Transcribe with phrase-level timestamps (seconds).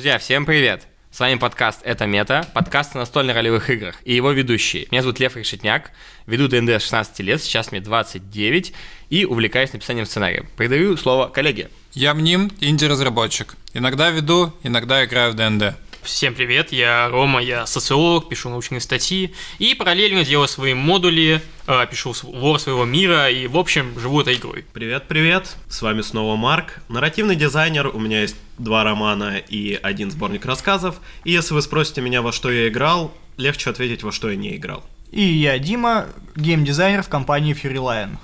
[0.00, 0.86] Друзья, всем привет!
[1.10, 4.86] С вами подкаст «Это мета», подкаст о настольно-ролевых играх и его ведущие.
[4.90, 5.90] Меня зовут Лев Решетняк,
[6.24, 8.72] веду ДНД с 16 лет, сейчас мне 29,
[9.10, 10.46] и увлекаюсь написанием сценария.
[10.56, 11.68] Передаю слово коллеге.
[11.92, 13.56] Я Мним, инди-разработчик.
[13.74, 15.74] Иногда веду, иногда играю в ДНД.
[16.02, 21.86] Всем привет, я Рома, я социолог, пишу научные статьи и параллельно делаю свои модули, э,
[21.90, 24.64] пишу лор своего мира и, в общем, живу этой игрой.
[24.72, 30.46] Привет-привет, с вами снова Марк, нарративный дизайнер, у меня есть два романа и один сборник
[30.46, 34.36] рассказов, и если вы спросите меня, во что я играл, легче ответить, во что я
[34.36, 34.82] не играл.
[35.12, 38.16] И я Дима, геймдизайнер в компании Fury Lion.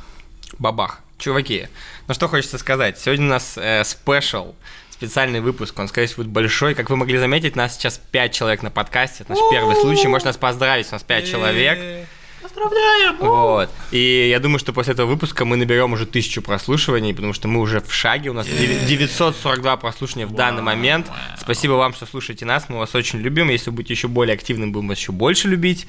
[0.59, 1.02] Бабах.
[1.19, 1.69] Чуваки,
[2.09, 4.55] ну что хочется сказать, сегодня у нас э, спешл,
[4.97, 5.79] специальный выпуск.
[5.79, 6.75] Он, скорее всего, будет большой.
[6.75, 9.25] Как вы могли заметить, нас сейчас 5 человек на подкасте.
[9.25, 10.09] Это наш первый случай.
[10.09, 12.07] Можете нас поздравить, у нас 5 человек.
[12.43, 13.17] Поздравляем!
[13.19, 13.71] Вот.
[13.91, 17.61] И я думаю, что после этого выпуска мы наберем уже тысячу прослушиваний, потому что мы
[17.61, 18.30] уже в шаге.
[18.30, 21.10] У нас 942 прослушивания в данный момент.
[21.38, 22.69] Спасибо вам, что слушаете нас.
[22.69, 23.51] Мы вас очень любим.
[23.51, 25.87] Если вы будете еще более активным, будем вас еще больше любить.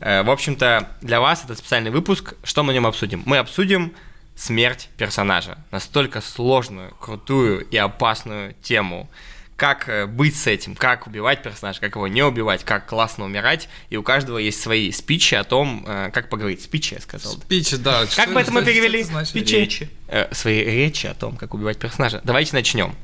[0.00, 2.34] Э, в общем-то, для вас это специальный выпуск.
[2.44, 3.22] Что мы на нем обсудим?
[3.26, 3.92] Мы обсудим
[4.38, 5.58] смерть персонажа.
[5.72, 9.10] Настолько сложную, крутую и опасную тему.
[9.56, 13.68] Как э, быть с этим, как убивать персонажа, как его не убивать, как классно умирать.
[13.90, 16.62] И у каждого есть свои спичи о том, э, как поговорить.
[16.62, 17.32] Спичи, я сказал.
[17.32, 18.04] Спичи, да.
[18.14, 19.04] Как бы это мы перевели?
[19.24, 19.54] Спичи.
[19.56, 19.90] Речи.
[20.06, 22.20] Э, свои речи о том, как убивать персонажа.
[22.22, 22.94] Давайте начнем.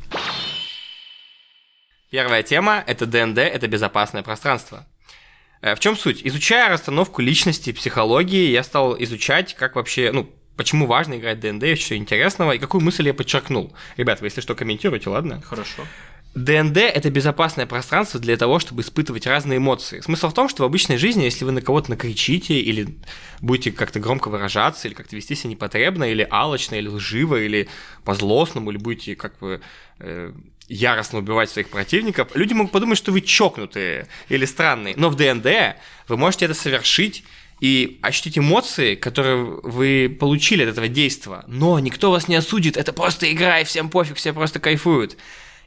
[2.10, 4.86] Первая тема– это ДНД, это безопасное пространство.
[5.60, 6.20] В чем суть?
[6.22, 11.96] Изучая расстановку личности, психологии, я стал изучать, как вообще, ну, почему важно играть ДНД, что
[11.96, 13.74] интересного, и какую мысль я подчеркнул.
[13.96, 15.42] Ребят, вы если что, комментируйте, ладно?
[15.42, 15.82] Хорошо.
[16.34, 20.00] ДНД– это безопасное пространство для того, чтобы испытывать разные эмоции.
[20.00, 22.88] Смысл в том, что в обычной жизни, если вы на кого-то накричите, или
[23.40, 27.68] будете как-то громко выражаться, или как-то вести себя непотребно, или алочно, или лживо, или
[28.02, 29.60] по-злостному, или будете как бы
[30.00, 30.32] э,
[30.66, 34.94] яростно убивать своих противников, люди могут подумать, что вы чокнутые или странные.
[34.96, 35.76] Но в ДНД
[36.08, 37.22] вы можете это совершить
[37.64, 41.44] и ощутить эмоции, которые вы получили от этого действия.
[41.46, 45.16] Но никто вас не осудит, это просто игра, и всем пофиг, все просто кайфуют.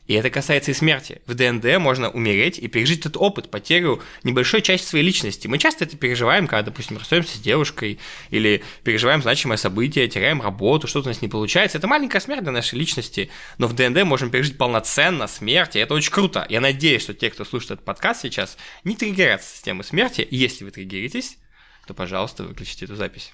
[0.05, 1.23] И это касается и смерти.
[1.25, 5.47] В ДНД можно умереть и пережить этот опыт, потерю небольшой части своей личности.
[5.47, 7.97] Мы часто это переживаем, когда, допустим, расстаемся с девушкой,
[8.29, 11.79] или переживаем значимое событие, теряем работу, что-то у нас не получается.
[11.79, 15.95] Это маленькая смерть для нашей личности, но в ДНД можем пережить полноценно смерть, и это
[15.95, 16.45] очень круто.
[16.47, 20.27] Я надеюсь, что те, кто слушает этот подкаст сейчас, не триггерятся с темы смерти.
[20.29, 21.37] Если вы триггеритесь,
[21.87, 23.33] то, пожалуйста, выключите эту запись.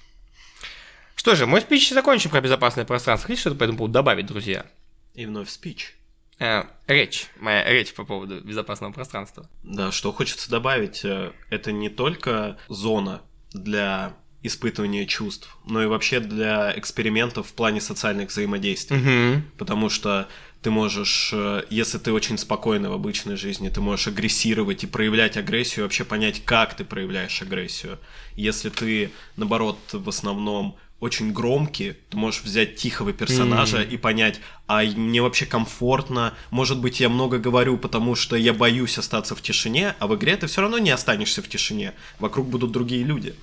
[1.16, 3.26] Что же, мой спич закончен про безопасное пространство.
[3.26, 4.66] Хотите что-то по этому поводу добавить, друзья?
[5.14, 5.94] И вновь спич.
[6.38, 9.48] Э, речь, моя речь по поводу безопасного пространства.
[9.62, 13.22] Да, что хочется добавить, э, это не только зона
[13.52, 18.98] для испытывания чувств, но и вообще для экспериментов в плане социальных взаимодействий.
[18.98, 19.42] Угу.
[19.56, 20.28] Потому что
[20.64, 25.36] ты можешь, э, если ты очень спокойный в обычной жизни, ты можешь агрессировать и проявлять
[25.36, 27.98] агрессию, вообще понять, как ты проявляешь агрессию.
[28.34, 34.82] Если ты, наоборот, в основном очень громкий, ты можешь взять тихого персонажа и понять, а
[34.84, 39.94] мне вообще комфортно, может быть, я много говорю, потому что я боюсь остаться в тишине,
[39.98, 43.34] а в игре ты все равно не останешься в тишине, вокруг будут другие люди.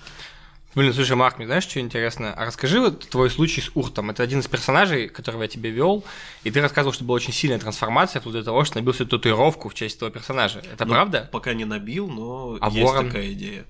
[0.74, 2.34] Блин, слушай, Марк, мне знаешь, что интересно?
[2.34, 4.10] А расскажи вот твой случай с Уртом.
[4.10, 6.04] Это один из персонажей, которого я тебе вел,
[6.44, 9.68] и ты рассказывал, что была очень сильная трансформация вплоть до того, что набил себе татуировку
[9.68, 10.60] в честь этого персонажа.
[10.60, 11.30] Это Ну, правда?
[11.32, 13.08] Пока не набил, но А есть ворон?
[13.08, 13.66] такая идея.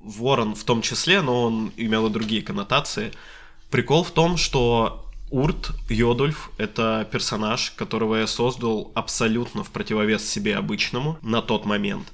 [0.00, 3.10] Ворон в том числе, но он имел и другие коннотации.
[3.70, 10.56] Прикол в том, что Урт Йодульф— это персонаж, которого я создал абсолютно в противовес себе
[10.56, 12.12] обычному на тот момент.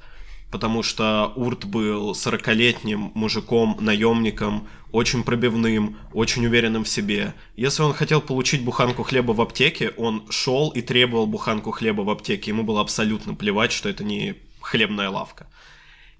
[0.50, 7.34] Потому что Урт был 40-летним мужиком, наемником, очень пробивным, очень уверенным в себе.
[7.54, 12.10] Если он хотел получить буханку хлеба в аптеке, он шел и требовал буханку хлеба в
[12.10, 12.50] аптеке.
[12.50, 15.46] Ему было абсолютно плевать, что это не хлебная лавка.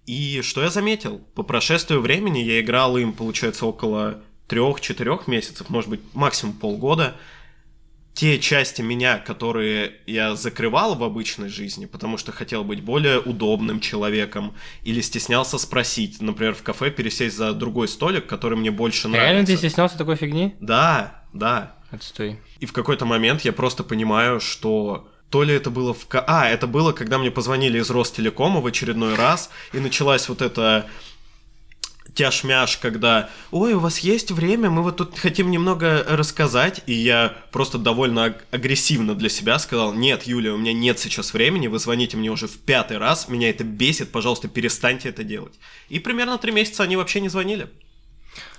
[0.06, 1.18] И что я заметил?
[1.34, 7.16] По прошествию времени я играл им, получается, около трех-четырех месяцев, может быть, максимум полгода.
[8.12, 13.80] Те части меня, которые я закрывал в обычной жизни, потому что хотел быть более удобным
[13.80, 19.30] человеком, или стеснялся спросить, например, в кафе пересесть за другой столик, который мне больше нравится.
[19.32, 20.54] Реально ты стеснялся такой фигни?
[20.60, 21.76] Да, да.
[21.90, 22.38] Отстой.
[22.58, 26.06] И в какой-то момент я просто понимаю, что то ли это было в...
[26.08, 30.42] ка- А, это было, когда мне позвонили из Ростелекома в очередной раз, и началась вот
[30.42, 30.86] эта
[32.14, 37.36] тяж-мяш, когда «Ой, у вас есть время, мы вот тут хотим немного рассказать», и я
[37.52, 41.78] просто довольно аг- агрессивно для себя сказал «Нет, Юлия, у меня нет сейчас времени, вы
[41.78, 45.54] звоните мне уже в пятый раз, меня это бесит, пожалуйста, перестаньте это делать».
[45.88, 47.68] И примерно три месяца они вообще не звонили.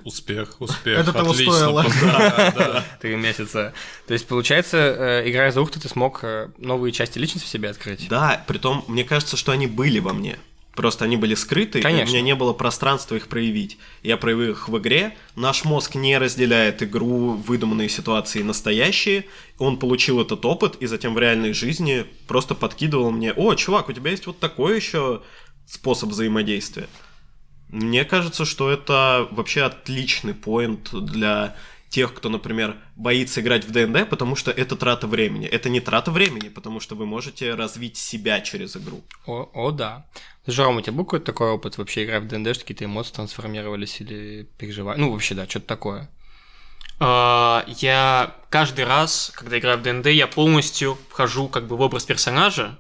[0.04, 1.00] Успех, успех.
[1.00, 1.86] Это того стоило.
[2.02, 2.86] Да, да.
[3.02, 3.74] Три месяца.
[4.08, 7.70] То есть, получается, э, играя за Ухты, ты смог э, новые части личности в себе
[7.70, 8.08] открыть?
[8.10, 10.38] Да, притом, мне кажется, что они были во мне.
[10.76, 12.06] Просто они были скрыты, и Конечно.
[12.06, 13.78] у меня не было пространства их проявить.
[14.04, 15.18] Я проявил их в игре.
[15.36, 19.26] Наш мозг не разделяет игру, выдуманные ситуации и настоящие.
[19.58, 23.94] Он получил этот опыт, и затем в реальной жизни просто подкидывал мне, о, чувак, у
[23.94, 25.22] тебя есть вот такой еще
[25.66, 26.88] способ взаимодействия.
[27.68, 31.56] Мне кажется, что это вообще отличный point для
[31.92, 35.46] тех, кто, например, боится играть в ДНД, потому что это трата времени.
[35.46, 39.04] Это не трата времени, потому что вы можете развить себя через игру.
[39.28, 40.06] О, о, да.
[40.46, 43.14] Слушай, Ром, у тебя был какой-то такой опыт вообще играя в ДНД, что какие-то эмоции
[43.14, 45.04] трансформировались или переживания?
[45.04, 46.10] Ну, вообще, да, что-то такое.
[47.00, 52.06] А, Я каждый раз, когда играю в ДНД, я полностью вхожу как бы в образ
[52.06, 52.80] персонажа,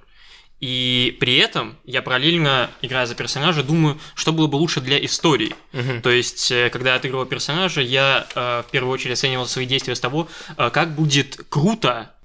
[0.61, 5.55] и при этом я параллельно, играя за персонажа, думаю, что было бы лучше для истории.
[5.73, 6.01] Мгм.
[6.03, 9.95] То есть, э, когда я отыгрывал персонажа, я э, в первую очередь оценивал свои действия
[9.95, 10.27] с того,
[10.57, 12.15] э, как будет круто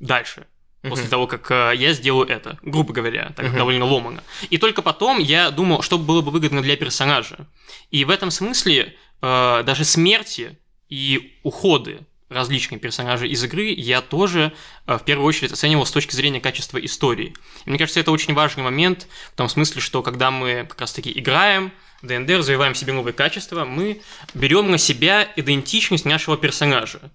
[0.00, 0.46] дальше.
[0.82, 1.10] После Мгм.
[1.10, 3.56] того, как э, я сделаю это, грубо говоря, так Мгм.
[3.58, 4.22] довольно ломано.
[4.50, 7.46] И только потом я думал, что было бы выгодно для персонажа.
[7.90, 10.58] И в этом смысле э, даже смерти
[10.90, 12.00] и уходы
[12.34, 14.52] различных персонажей из игры я тоже
[14.86, 17.34] э, в первую очередь оценивал с точки зрения качества истории.
[17.64, 21.12] И мне кажется, это очень важный момент в том смысле, что когда мы как раз-таки
[21.18, 21.72] играем,
[22.02, 24.02] ДНД, развиваем в себе новые качества, мы
[24.34, 27.10] берем на себя идентичность нашего персонажа.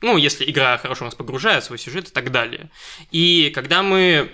[0.00, 2.70] Ну, если игра хорошо нас погружает в свой сюжет и так далее.
[3.10, 4.30] И когда мы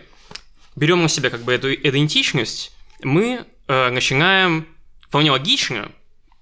[0.76, 2.72] берем на себя как бы эту идентичность,
[3.02, 4.68] мы э, начинаем
[5.00, 5.90] вполне логично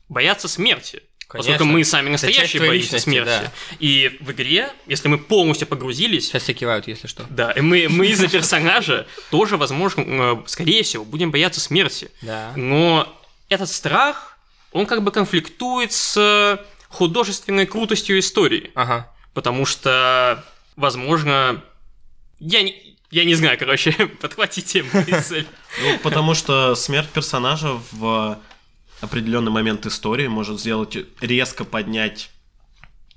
[0.08, 1.02] бояться смерти.
[1.32, 1.64] Поскольку Конечно.
[1.78, 3.28] мы сами настоящие боимся личности, смерти.
[3.28, 3.52] да.
[3.80, 7.24] И в игре, если мы полностью погрузились, Сейчас все кивают, если что.
[7.30, 12.10] да, и мы, мы из-за персонажа тоже, возможно, э, скорее всего, будем бояться смерти.
[12.20, 12.52] Да.
[12.56, 13.08] Но
[13.48, 14.36] этот страх,
[14.72, 18.70] он как бы конфликтует с художественной крутостью истории.
[18.74, 19.10] Ага.
[19.34, 20.44] Потому что,
[20.76, 21.62] возможно,
[22.38, 25.46] я не, я не знаю, короче, подхватите мысль.
[25.82, 28.38] Ну, потому что смерть персонажа в
[29.02, 32.30] определенный момент истории может сделать резко поднять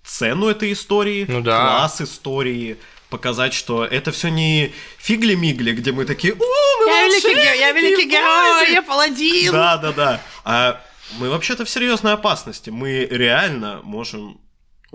[0.04, 1.58] цену этой истории, Ну да.
[1.58, 2.78] класс истории,
[3.10, 8.72] показать, что это все не фигли-мигли, где мы такие, «О, мы волшебники, я великий герой,
[8.74, 9.52] я паладин.
[9.52, 10.22] Да, да, да.
[10.44, 10.82] А
[11.18, 12.70] мы вообще-то в серьезной опасности.
[12.72, 14.40] Мы реально можем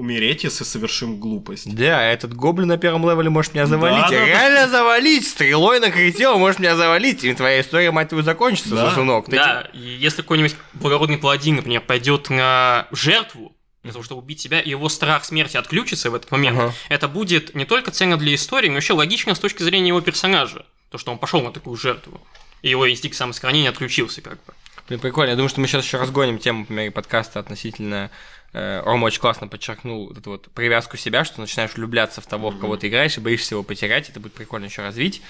[0.01, 1.73] умереть, если совершим глупость.
[1.73, 4.03] Да, этот гоблин на первом левеле может меня завалить.
[4.05, 4.27] Да, да, да.
[4.27, 5.29] Реально завалить!
[5.29, 7.23] Стрелой накрутил, может меня завалить.
[7.23, 8.89] И твоя история, мать твою, закончится, Да.
[8.91, 9.27] сосунок.
[9.27, 14.41] Ты Да, и если какой-нибудь благородный паладин, например, пойдет на жертву, для того, чтобы убить
[14.41, 16.75] себя, и его страх смерти отключится в этот момент, Ага.
[16.89, 20.67] это будет не только ценно для истории, но еще логично с точки зрения его персонажа.
[20.91, 22.21] То, что он пошел на такую жертву.
[22.63, 24.53] И его инстинкт самосохранения отключился, как бы.
[24.89, 25.31] Блин, прикольно.
[25.31, 28.11] Я думаю, что мы сейчас еще разгоним тему, по мере подкаста относительно...
[28.53, 32.51] э, Рома очень классно подчеркнул вот эту вот привязку себя, что начинаешь влюбляться в того,
[32.51, 34.09] в кого ты играешь, и боишься его потерять.
[34.09, 35.23] Это будет прикольно еще развить.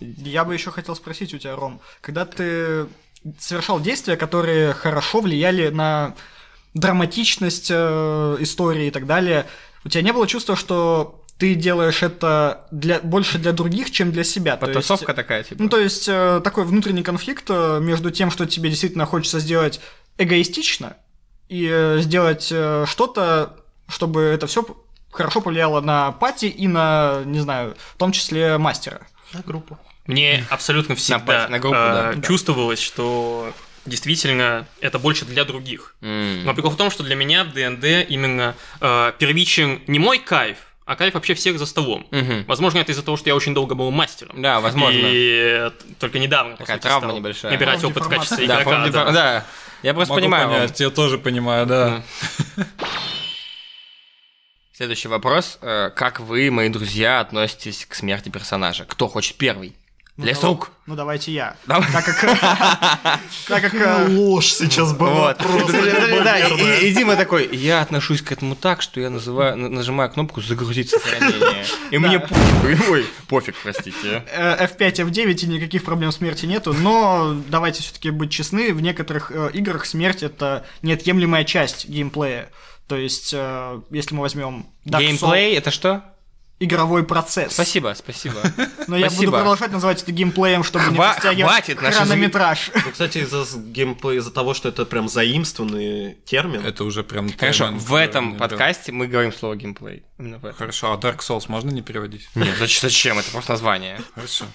[0.00, 2.86] Я бы еще хотел спросить у тебя, Ром, когда ты
[3.38, 6.14] совершал действия, которые хорошо влияли на
[6.74, 9.46] драматичность э, истории и так далее,
[9.84, 14.24] у тебя не было чувства, что ты делаешь это для, больше для других, чем для
[14.24, 14.56] себя?
[14.56, 15.62] То есть- Потасовка такая, типа.
[15.62, 19.80] Ну, то есть, э, такой внутренний конфликт э, между тем, что тебе действительно хочется сделать
[20.18, 20.96] эгоистично,
[21.48, 23.56] и э, сделать э, что-то,
[23.88, 24.64] чтобы это все
[25.10, 29.06] хорошо повлияло на пати и на, не знаю, в том числе мастера.
[29.32, 29.78] На группу.
[30.06, 32.22] Мне абсолютно всегда пасть на группу, э, да.
[32.22, 33.52] чувствовалось, что
[33.86, 35.96] действительно это больше для других.
[36.00, 36.44] М.
[36.44, 40.58] Но прикол в том, что для меня в ДНД именно э, первичен не мой кайф,
[40.86, 42.06] а кайф вообще всех за столом.
[42.10, 42.44] Мгм.
[42.46, 44.40] Возможно, это из-за того, что я очень долго был мастером.
[44.42, 44.98] Да, возможно.
[45.02, 47.52] И только недавно, Такая сути, травма стал небольшая.
[47.52, 48.46] набирать Полная опыт в качестве.
[48.46, 48.88] Да, игрока.
[48.90, 49.12] да.
[49.12, 49.46] да.
[49.82, 50.48] Я просто Могу понимаю.
[50.48, 52.02] понять, я тоже понимаю, да.
[54.72, 55.58] Следующий вопрос.
[55.62, 58.84] Э, Как вы, мои друзья, относитесь к смерти персонажа?
[58.84, 59.76] Кто хочет первый?
[60.16, 60.70] Ну, Лес давай- рук.
[60.86, 61.56] Ну, давайте я.
[61.66, 61.90] Давай.
[61.90, 62.20] Так как...
[63.48, 63.74] Так как...
[63.74, 65.32] э, Ложь сейчас была.
[65.32, 70.90] И- Дима такой, я отношусь к этому так, что я называю, на- нажимаю кнопку «Загрузить
[70.90, 71.64] сохранение».
[71.90, 72.18] И мне
[72.90, 74.22] Ой, пофиг, простите.
[74.32, 79.32] э, F5, F9 и никаких проблем смерти нету, но давайте все-таки быть честны, в некоторых
[79.34, 82.50] э, играх смерть это неотъемлемая часть геймплея.
[82.86, 86.04] То есть, э, если мы возьмем Геймплей— это что?
[86.64, 87.52] Игровой процесс.
[87.52, 88.40] Спасибо, спасибо.
[88.86, 92.70] Но я буду продолжать называть это геймплеем, чтобы не Хва- растягивать хватит, наши хронометраж.
[92.74, 97.30] Ну, кстати, из-за геймплея, из-за того, что это прям заимствованный термин, Это уже прям...
[97.36, 100.02] Хорошо, термин, в этом подкасте мы говорим слово геймплей.
[100.56, 102.28] Хорошо, а Dark Souls можно не переводить?
[102.34, 103.18] Нет, зач- зачем?
[103.18, 104.00] Это просто название.
[104.14, 104.46] Хорошо.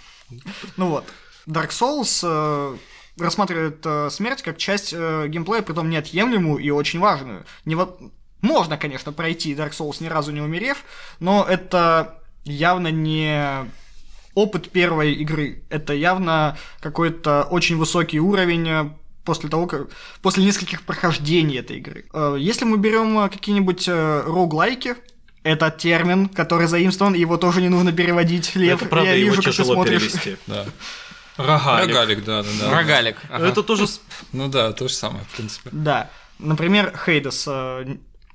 [0.78, 1.06] Ну вот,
[1.48, 2.78] Dark Souls, э,
[3.18, 7.46] рассматривает э, смерть как часть э, геймплея, притом неотъемлемую и очень важную.
[7.66, 7.98] Не во...
[8.42, 10.84] Можно, конечно, пройти Dark Souls ни разу не умерев,
[11.20, 13.66] но это явно не
[14.34, 15.64] опыт первой игры.
[15.70, 18.90] Это явно какой-то очень высокий уровень э,
[19.26, 19.88] после того, как...
[20.22, 22.06] после нескольких прохождений этой игры.
[22.14, 24.96] Э, Если мы берем э, какие-нибудь роуглайки,
[25.44, 28.56] это термин, который заимствован, его тоже не нужно переводить.
[28.56, 30.02] Лев, Это правда, я его вижу, как ты тяжело смотришь.
[30.04, 30.38] перевести.
[30.48, 30.66] Да.
[31.38, 31.88] Рогалик.
[31.88, 32.72] Рогалик, да, да, да.
[32.78, 33.18] Рогалик.
[33.30, 33.48] ага.
[33.48, 33.86] Это тоже
[34.34, 35.70] Ну да, то же самое, в принципе.
[35.72, 36.10] Да.
[36.38, 37.48] Например, Хейдес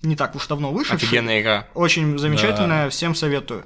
[0.04, 0.96] не так уж давно вышедший.
[1.08, 1.66] Офигенная игра.
[1.74, 3.64] Очень замечательная, всем советую.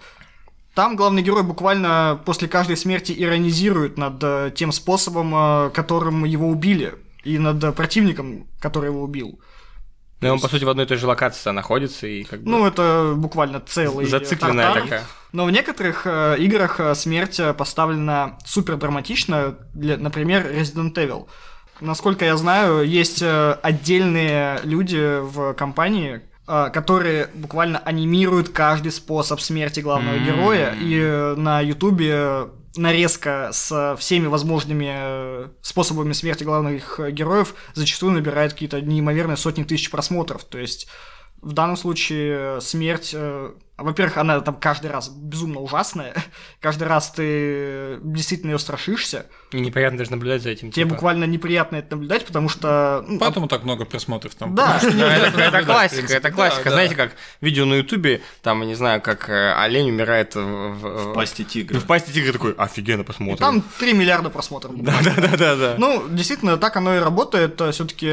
[0.79, 6.49] Там главный герой буквально после каждой смерти иронизирует над э, тем способом, э, которым его
[6.49, 9.41] убили, и над э, противником, который его убил.
[10.21, 12.65] Ну, он, по сути, в одной и той же локации находится и как бы Ну,
[12.65, 14.83] это буквально целый зацикленная тартар.
[14.85, 15.05] такая.
[15.33, 21.27] Но в некоторых э, играх смерть поставлена супер драматично, для, например, Resident Evil.
[21.81, 26.23] Насколько я знаю, есть отдельные люди в компании,
[26.71, 30.25] которые буквально анимируют каждый способ смерти главного М.
[30.25, 37.55] героя, и э, на Ютубе нарезка с всеми возможными э, способами смерти главных э, героев
[37.75, 40.45] зачастую набирает какие-то неимоверные сотни тысяч просмотров.
[40.45, 40.89] То есть
[41.41, 46.15] в данном случае э, смерть, э, во-первых, она там каждый раз безумно ужасная,
[46.61, 50.71] каждый раз ты действительно ее страшишься, И неприятно даже наблюдать за этим.
[50.73, 50.95] тебе типа.
[50.95, 53.05] буквально неприятно это наблюдать, потому что...
[53.07, 54.55] ну, Поэтому так много просмотров там.
[54.55, 56.65] Да, это, классика, это Да, классика.
[56.65, 56.71] да.
[56.73, 61.79] Знаете, как видео на Ютубе, там, не знаю, как э, олень умирает в, пасти тигра.
[61.79, 63.39] в пасти тигра такой, офигенно посмотрим.
[63.39, 64.75] там 3 миллиарда просмотров.
[64.77, 65.15] буквально.
[65.17, 65.75] Да-да-да.
[65.79, 67.61] Ну, действительно, так оно и работает.
[67.73, 68.07] Все-таки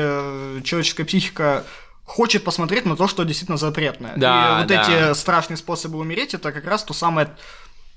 [0.63, 1.63] человеческая психика
[2.05, 4.13] хочет посмотреть на то, что действительно запретное.
[4.15, 4.83] Да, и вот да.
[4.83, 7.35] эти страшные способы умереть, это как раз то самое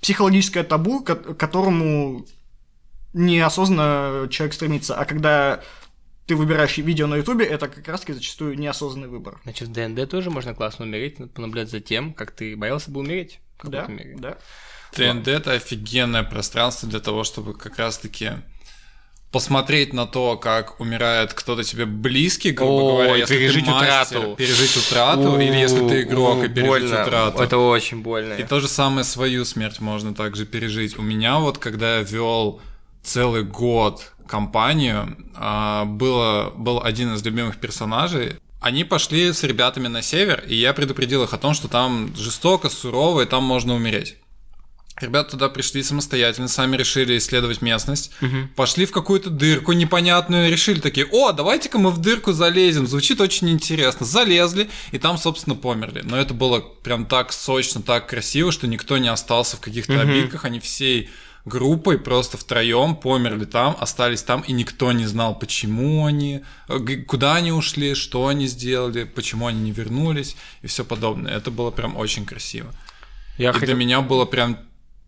[0.01, 2.27] психологическое табу, к которому
[3.13, 4.97] неосознанно человек стремится.
[4.97, 5.61] А когда
[6.27, 9.41] ты выбираешь видео на Ютубе, это как раз-таки зачастую неосознанный выбор.
[9.45, 13.41] Значит, в ДНД тоже можно классно умереть, понаблюдать за тем, как ты боялся бы умереть.
[13.63, 14.39] Да, да.
[14.93, 18.33] ТНД это офигенное пространство для того, чтобы как раз-таки
[19.31, 24.19] посмотреть на то, как умирает кто-то тебе близкий, грубо Ой, говоря, если пережить ты мастер,
[24.19, 24.37] утрату.
[24.37, 27.03] пережить утрату, или если ты игрок и У, пережить больно.
[27.03, 27.43] утрату.
[27.43, 28.35] Это очень больно.
[28.35, 30.99] И то же самое свою смерть можно также пережить.
[30.99, 32.61] У меня вот, когда я вел
[33.03, 38.37] целый год компанию, а, было, был один из любимых персонажей.
[38.61, 42.69] Они пошли с ребятами на север, и я предупредил их о том, что там жестоко,
[42.69, 44.17] сурово, и там можно умереть.
[45.01, 48.11] Ребята туда пришли самостоятельно, сами решили исследовать местность,
[48.57, 53.49] пошли в какую-то дырку непонятную, решили такие, о, давайте-ка мы в дырку залезем, звучит очень
[53.51, 54.05] интересно.
[54.07, 56.03] Залезли, и там, собственно, померли.
[56.05, 60.45] Но это было прям так сочно, так красиво, что никто не остался в каких-то обидках,
[60.45, 61.09] они всей
[61.45, 67.37] группой просто втроем померли там, остались там, и никто не знал, почему они, э, куда
[67.37, 71.35] они ушли, что они сделали, почему они не вернулись и все подобное.
[71.35, 72.71] Это было прям очень красиво.
[73.39, 74.59] Я И для хотел- меня было прям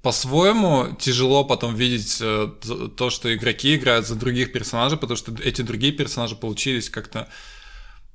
[0.02, 2.48] по-своему тяжело потом видеть э,
[2.96, 7.28] то, что игроки играют за других персонажей, потому что эти другие персонажи получились как-то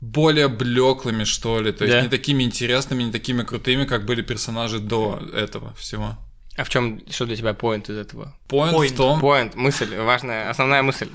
[0.02, 1.72] более блеклыми, что ли.
[1.72, 2.02] То есть Да.
[2.02, 6.18] не такими интересными, не такими крутыми, как были персонажи до этого всего.
[6.58, 8.34] А в чем, что для тебя поинт из этого?
[8.48, 8.94] Поинт Point.
[8.94, 11.10] в том, Поинт, мысль, важная, основная мысль.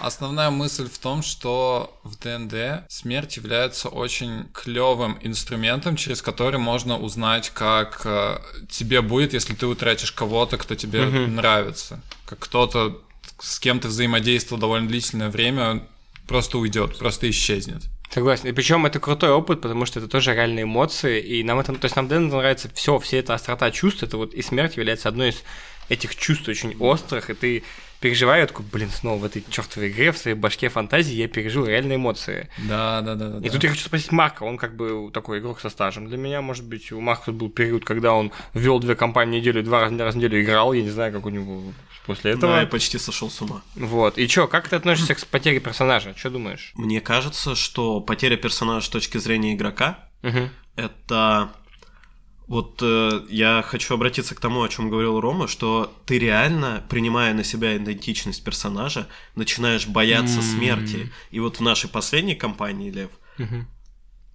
[0.00, 6.98] Основная мысль в том, что в ДНД смерть является очень клевым инструментом, через который можно
[6.98, 12.00] узнать, как э, тебе будет, если ты утратишь кого-то, кто тебе нравится.
[12.24, 13.00] Как кто-то,
[13.38, 15.86] с кем ты взаимодействовал довольно длительное время,
[16.26, 17.84] просто уйдет, просто исчезнет.
[18.10, 18.48] Согласен.
[18.48, 21.20] И причем это крутой опыт, потому что это тоже реальные эмоции.
[21.20, 24.02] И нам это, то есть нам Дэн нравится все, все эта острота чувств.
[24.02, 25.42] Это вот и смерть является одной из
[25.88, 27.64] этих чувств очень острых, и ты
[28.00, 31.66] переживаешь, я такой, блин, снова в этой чертовой игре, в своей башке фантазии я пережил
[31.66, 32.48] реальные эмоции.
[32.68, 33.46] Да, да, да, да.
[33.46, 36.08] И тут я хочу спросить Марка, он как бы такой игрок со стажем.
[36.08, 39.62] Для меня, может быть, у Марка был период, когда он вел две компании в неделю,
[39.62, 41.62] два раза раз в неделю играл, я не знаю, как у него
[42.06, 42.52] после этого.
[42.52, 43.62] Да, я почти сошел с ума.
[43.74, 44.18] Вот.
[44.18, 46.14] И чё, как ты относишься к потере персонажа?
[46.16, 46.72] Что думаешь?
[46.74, 50.08] Мне кажется, что потеря персонажа с точки зрения игрока
[50.76, 51.50] это
[52.46, 57.34] вот э, я хочу обратиться к тому, о чем говорил Рома, что ты реально, принимая
[57.34, 61.12] на себя идентичность персонажа, начинаешь бояться смерти.
[61.32, 63.10] И вот в нашей последней кампании, Лев,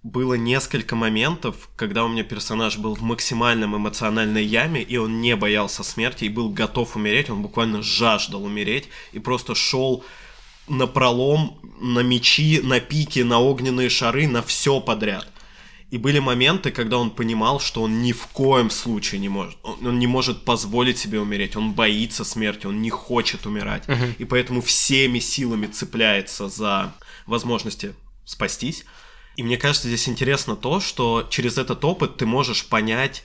[0.02, 5.36] было несколько моментов, когда у меня персонаж был в максимальном эмоциональной яме, и он не
[5.36, 10.04] боялся смерти, и был готов умереть, он буквально жаждал умереть, и просто шел
[10.68, 15.28] на пролом, на мечи, на пики, на огненные шары, на все подряд.
[15.92, 19.58] И были моменты, когда он понимал, что он ни в коем случае не может.
[19.62, 21.54] Он, он не может позволить себе умереть.
[21.54, 23.84] Он боится смерти, он не хочет умирать.
[24.18, 26.94] И поэтому всеми силами цепляется за
[27.26, 27.94] возможности
[28.24, 28.86] спастись.
[29.36, 33.22] И мне кажется, здесь интересно то, что через этот опыт ты можешь понять,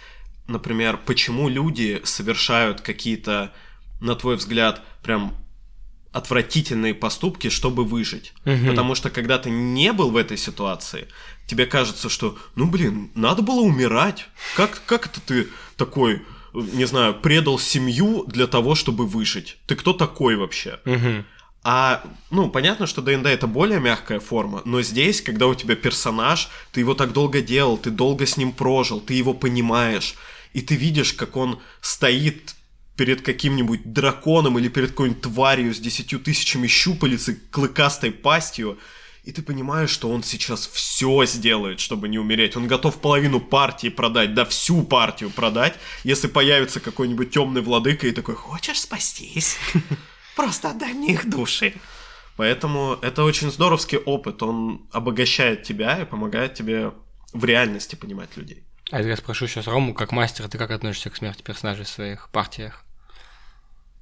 [0.48, 3.54] например, почему люди совершают какие-то,
[4.02, 5.34] на твой взгляд, прям
[6.18, 8.34] отвратительные поступки, чтобы выжить.
[8.68, 11.08] Потому что когда ты не был в этой ситуации,
[11.46, 14.26] тебе кажется, что, ну блин, надо было умирать.
[14.56, 16.22] Как, как это ты такой,
[16.54, 19.58] не знаю, предал семью для того, чтобы выжить?
[19.68, 20.80] Ты кто такой вообще?
[21.64, 26.50] А, ну, понятно, что ДНД это более мягкая форма, но здесь, когда у тебя персонаж,
[26.72, 30.16] ты его так долго делал, ты долго с ним прожил, ты его понимаешь,
[30.54, 32.56] и ты видишь, как он стоит
[32.98, 38.80] перед каким-нибудь драконом или перед какой-нибудь тварью с десятью тысячами щупалец и клыкастой пастью,
[39.24, 42.56] и ты понимаешь, что он сейчас все сделает, чтобы не умереть.
[42.56, 48.12] Он готов половину партии продать, да всю партию продать, если появится какой-нибудь темный владыка и
[48.12, 49.58] такой, хочешь спастись?
[50.36, 51.74] Просто отдай мне их души.
[52.38, 56.94] Поэтому это очень здоровский опыт, он обогащает тебя и помогает тебе
[57.34, 58.64] в реальности понимать людей.
[58.92, 62.30] А я спрошу сейчас Рому, как мастер, ты как относишься к смерти персонажей в своих
[62.32, 62.87] партиях?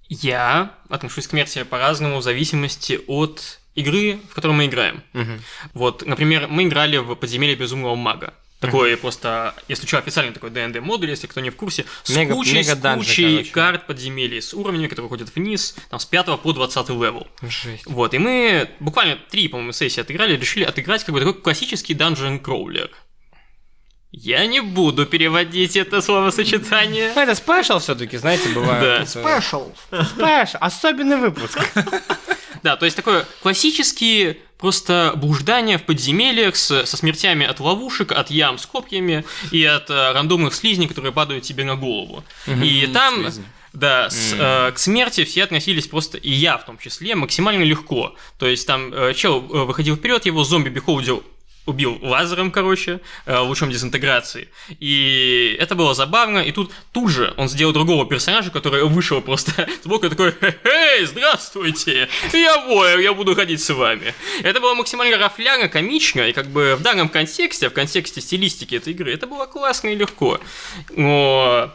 [0.09, 5.03] Я отношусь к смерти по-разному в зависимости от игры, в которой мы играем.
[5.13, 5.41] Мгм.
[5.73, 8.33] Вот, например, мы играли в подземелье безумного мага.
[8.61, 12.33] Такой просто, если что, официальный такой ДНД модуль, если кто не в курсе, с Мега-
[12.33, 13.51] кучей, с мега-данжи, кучей короче.
[13.51, 17.27] карт подземелий, с уровнями, которые ходят вниз, там, с 5 по 20 level.
[17.41, 17.85] Жесть.
[17.85, 22.39] Вот, и мы буквально три, по-моему, сессии отыграли, решили отыграть как бы такой классический dungeon
[22.39, 22.89] crawler.
[24.17, 27.11] Я не буду переводить это словосочетание.
[27.15, 28.81] Это special все-таки, знаете, бывает.
[28.81, 29.05] Да.
[29.05, 29.71] Спешл.
[29.91, 31.59] Спешл, особенный выпуск.
[32.63, 38.31] Да, то есть такое классические просто блуждания в подземельях с- со смертями от ловушек, от
[38.31, 42.23] ям с копьями и от э, рандомных слизней, которые падают тебе на голову.
[42.63, 43.43] И там, слизни.
[43.73, 48.15] да, с, э, к смерти все относились просто, и я в том числе, максимально легко.
[48.39, 51.19] То есть там э, чел э, выходил вперед, его зомби-бихолдер
[51.65, 54.49] убил лазером, короче, э, лучом дезинтеграции.
[54.79, 56.39] И это было забавно.
[56.39, 61.05] И тут тут же он сделал другого персонажа, который вышел просто сбоку и такой «Эй,
[61.05, 62.07] здравствуйте!
[62.33, 64.13] Я воер, я буду ходить с вами».
[64.43, 68.93] Это было максимально рафляно, комично, и как бы в данном контексте, в контексте стилистики этой
[68.93, 70.39] игры, это было классно и легко.
[70.95, 71.71] Но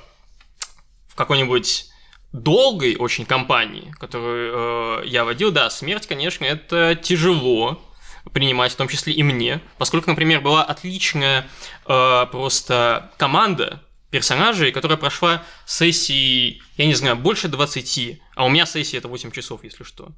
[1.09, 1.87] в какой-нибудь
[2.33, 7.83] долгой очень кампании, которую э, я водил, да, смерть, конечно, это тяжело
[8.33, 11.47] принимать, в том числе и мне, поскольку, например, была отличная
[11.87, 18.67] э, просто команда персонажей, которая прошла сессии, я не знаю, больше 20, а у меня
[18.67, 20.09] сессия это 8 часов, если что.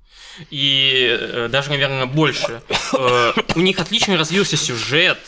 [0.51, 2.62] И э, даже, наверное, больше.
[2.94, 5.18] Э, у них отлично развился сюжет,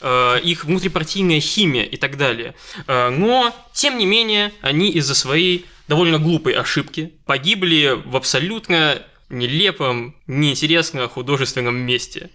[0.00, 2.54] э, их внутрипартийная химия и так далее.
[2.86, 9.02] Э, Но, тем не менее, они из-за своей довольно глупой ошибки погибли в абсолютно
[9.34, 12.30] нелепом, неинтересном художественном месте.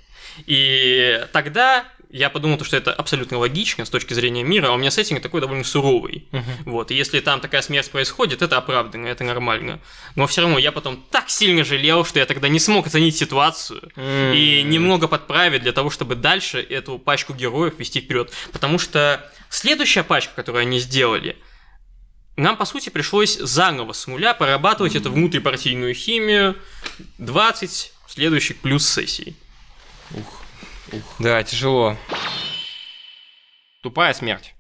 [0.45, 4.89] И тогда я подумал, что это абсолютно логично с точки зрения мира, а у меня
[4.89, 6.27] сеттинг такой довольно суровый.
[6.65, 9.79] Вот, и если там такая смерть происходит, это оправданно, это нормально.
[10.15, 13.91] Но все равно я потом так сильно жалел, что я тогда не смог оценить ситуацию
[13.95, 18.31] и немного подправить для того, чтобы дальше эту пачку героев вести вперед.
[18.51, 21.37] Потому что следующая пачка, которую они сделали,
[22.39, 26.57] нам, по сути, пришлось заново с нуля прорабатывать эту внутрипартийную химию
[27.17, 29.35] 20 следующих плюс сессий.
[31.19, 31.97] Да, тяжело.
[33.81, 34.55] Тупая смерть.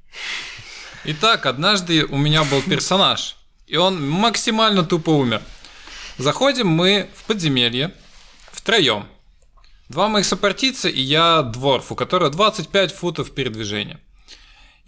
[1.05, 3.37] Итак, однажды у меня был персонаж,
[3.67, 5.41] и он максимально тупо умер.
[6.17, 7.93] Заходим мы в подземелье
[8.51, 9.07] втроем.
[9.87, 13.99] Два моих сопартийца и я дворф, у которого 25 футов передвижения.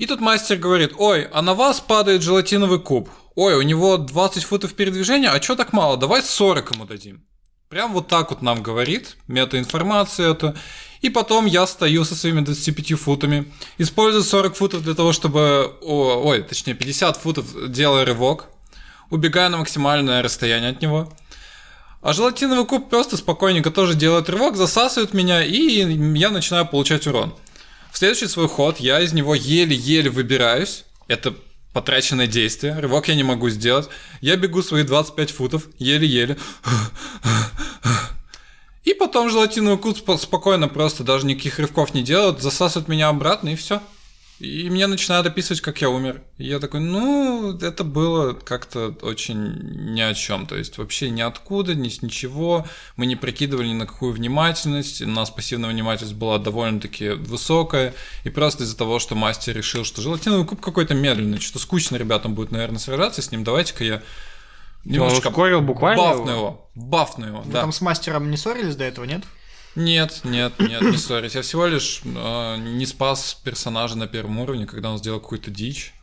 [0.01, 3.07] И тут мастер говорит, ой, а на вас падает желатиновый куб.
[3.35, 5.95] Ой, у него 20 футов передвижения, а чё так мало?
[5.95, 7.23] Давай 40 ему дадим.
[7.69, 10.55] Прям вот так вот нам говорит, мета-информацию эту.
[11.01, 13.45] И потом я стою со своими 25 футами,
[13.77, 15.77] использую 40 футов для того, чтобы...
[15.81, 18.47] о, ой, точнее 50 футов делаю рывок,
[19.11, 21.13] убегаю на максимальное расстояние от него.
[22.01, 25.85] А желатиновый куб просто спокойненько тоже делает рывок, засасывает меня, и
[26.17, 27.35] я начинаю получать урон.
[27.91, 30.85] В следующий свой ход я из него еле-еле выбираюсь.
[31.07, 31.35] Это
[31.73, 32.79] потраченное действие.
[32.79, 33.89] Рывок я не могу сделать.
[34.21, 36.37] Я бегу свои 25 футов, еле-еле.
[38.83, 43.55] И потом желатиновый спо- спокойно просто, даже никаких рывков не делает, засасывает меня обратно, и
[43.55, 43.81] все.
[44.41, 46.23] И мне начинают описывать, как я умер.
[46.39, 50.47] И я такой, ну, это было как-то очень ни о чем.
[50.47, 52.65] То есть вообще ниоткуда, ни с ничего.
[52.95, 55.03] Мы не прикидывали ни на какую внимательность.
[55.03, 57.93] У нас пассивная внимательность была довольно-таки высокая.
[58.23, 62.33] И просто из-за того, что мастер решил, что желатиновый куб какой-то медленный, что скучно ребятам
[62.33, 64.01] будет, наверное, сражаться с ним, давайте-ка я
[64.85, 66.31] немножечко ускорил буквально бафну его?
[66.31, 66.69] его.
[66.73, 67.61] Бафну его, Вы да.
[67.61, 69.21] там с мастером не ссорились до этого, нет?
[69.75, 71.35] Нет, нет, нет, не ссорюсь.
[71.35, 75.93] Я всего лишь э, не спас персонажа на первом уровне, когда он сделал какую-то дичь.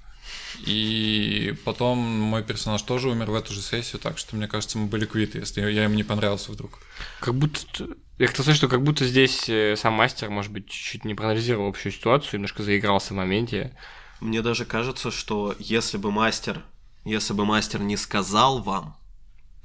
[0.67, 4.87] И потом мой персонаж тоже умер в эту же сессию, так что мне кажется, мы
[4.87, 6.81] были квиты, если я ему не понравился вдруг.
[7.21, 7.89] Как будто...
[8.19, 11.69] Я хотел сказать, что как будто здесь э, сам мастер, может быть, чуть-чуть не проанализировал
[11.69, 13.77] общую ситуацию, немножко заигрался в моменте.
[14.21, 16.63] Мне даже кажется, что если бы мастер,
[17.05, 18.98] если бы мастер не сказал вам,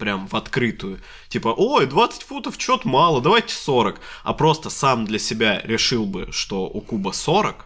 [0.03, 5.17] прям в открытую, типа, ой, 20 футов чё-то мало, давайте 40, а просто сам для
[5.17, 7.65] себя решил бы, что у куба 40,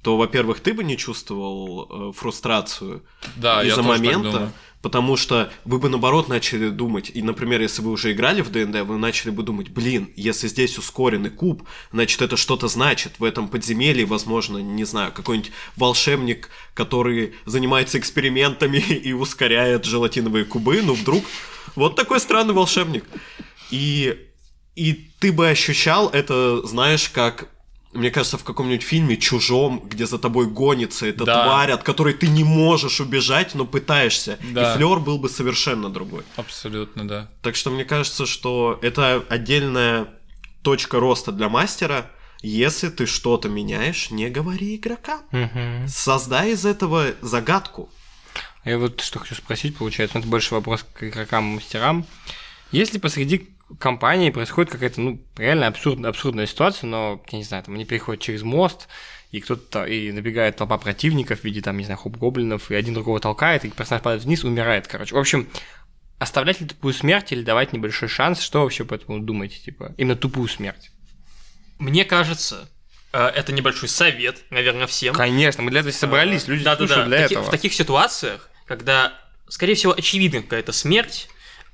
[0.00, 3.02] то, во-первых, ты бы не чувствовал э, фрустрацию
[3.34, 8.12] Да, из-за момента, потому что вы бы наоборот начали думать, и, например, если вы уже
[8.12, 12.68] играли в ДНД, вы начали бы думать, блин, если здесь ускоренный куб, значит это что-то
[12.68, 13.18] значит.
[13.18, 18.76] В этом подземелье, возможно, не знаю, какой-нибудь волшебник, который занимается экспериментами
[19.08, 21.24] и ускоряет желатиновые кубы, ну вдруг
[21.76, 23.04] вот такой странный волшебник.
[23.70, 24.16] И,
[24.76, 27.48] и ты бы ощущал это, знаешь, как
[27.92, 31.44] мне кажется, в каком-нибудь фильме «Чужом», где за тобой гонится эта Да.
[31.44, 34.36] тварь, от которой ты не можешь убежать, но пытаешься.
[34.50, 34.74] Да.
[34.74, 36.24] И флер был бы совершенно другой.
[36.34, 37.30] Абсолютно, да.
[37.40, 40.08] Так что мне кажется, что это отдельная
[40.62, 42.10] точка роста для мастера.
[42.42, 45.22] Если ты что-то меняешь, не говори игрокам.
[45.86, 47.88] Создай из этого загадку.
[48.64, 52.06] Я вот что хочу спросить, получается, ну, это больше вопрос к игрокам и мастерам.
[52.72, 57.74] Если посреди компании происходит какая-то, ну, реально абсурдная, абсурдная ситуация, но, я не знаю, там
[57.74, 58.88] они переходят через мост,
[59.32, 63.20] и кто-то, и набегает толпа противников в виде, там, не знаю, хоп-гоблинов, и один другого
[63.20, 65.14] толкает, и персонаж падает вниз, умирает, короче.
[65.14, 65.48] В общем,
[66.18, 70.16] оставлять ли тупую смерть или давать небольшой шанс, что вообще по этому думаете, типа, именно
[70.16, 70.90] тупую смерть?
[71.78, 72.68] Мне кажется,
[73.12, 75.14] э, это небольшой совет, наверное, всем.
[75.14, 77.16] Конечно, мы для этого собрались, люди Да, да, слушают да.
[77.16, 77.46] для В таки- этого.
[77.48, 79.12] В таких ситуациях, когда,
[79.48, 81.28] скорее всего, очевидна какая-то смерть,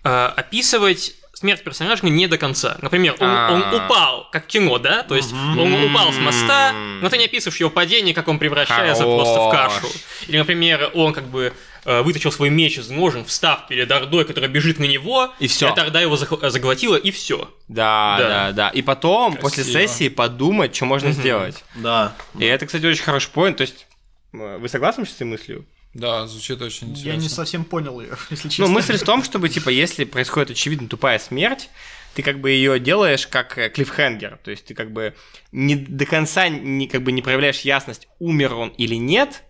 [0.04, 2.76] э, описывать смерть персонажа не до конца.
[2.82, 3.52] Например, он, А.
[3.52, 5.02] он упал, как в кино, да?
[5.04, 9.04] То есть он упал с моста, но ты не описываешь его падение, как он превращается
[9.04, 9.86] просто в кашу.
[10.26, 11.54] Или, например, он как бы
[11.86, 15.70] э, вытащил свой меч из ножен, встав перед Ордой, которая бежит на него, И всё.
[15.70, 17.50] эта Орда его заглотила, и все.
[17.68, 18.52] Да, да, Да.
[18.52, 19.80] да, И потом, после Красиво.
[19.88, 21.64] сессии, подумать, что можно сделать.
[21.76, 22.12] Да.
[22.38, 23.56] И это, кстати, очень хороший поинт.
[23.56, 23.86] То есть,
[24.34, 25.64] э, вы согласны с этой мыслью?
[25.94, 27.08] Да, звучит очень интересно.
[27.08, 28.66] Я не совсем понял ее, если честно.
[28.66, 31.68] Ну, мысль в том, чтобы, типа, если происходит очевидно тупая смерть,
[32.14, 34.38] ты как бы ее делаешь как э, клиффхенгер.
[34.42, 35.14] То есть ты как бы
[35.52, 39.42] не до конца не, как бы не проявляешь ясность, умер он или нет,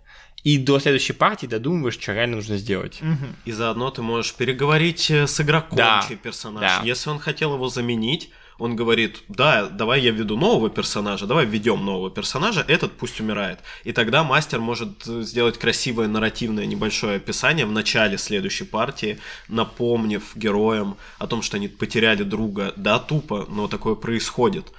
[0.43, 2.99] и до следующей партии додумываешь, что реально нужно сделать.
[3.03, 3.37] Мгм.
[3.45, 6.61] И заодно ты можешь переговорить э, с игроком, Да, чей персонаж.
[6.63, 6.81] да.
[6.85, 11.85] Если он хотел его заменить, он говорит, да, давай я введу нового персонажа, давай введем
[11.85, 13.59] нового персонажа, этот пусть умирает.
[13.85, 19.19] И тогда мастер может э, сделать красивое нарративное небольшое описание в начале следующей партии,
[19.49, 22.75] напомнив героям о том, что они потеряли друга.
[22.77, 24.73] Да, тупо, но такое происходит.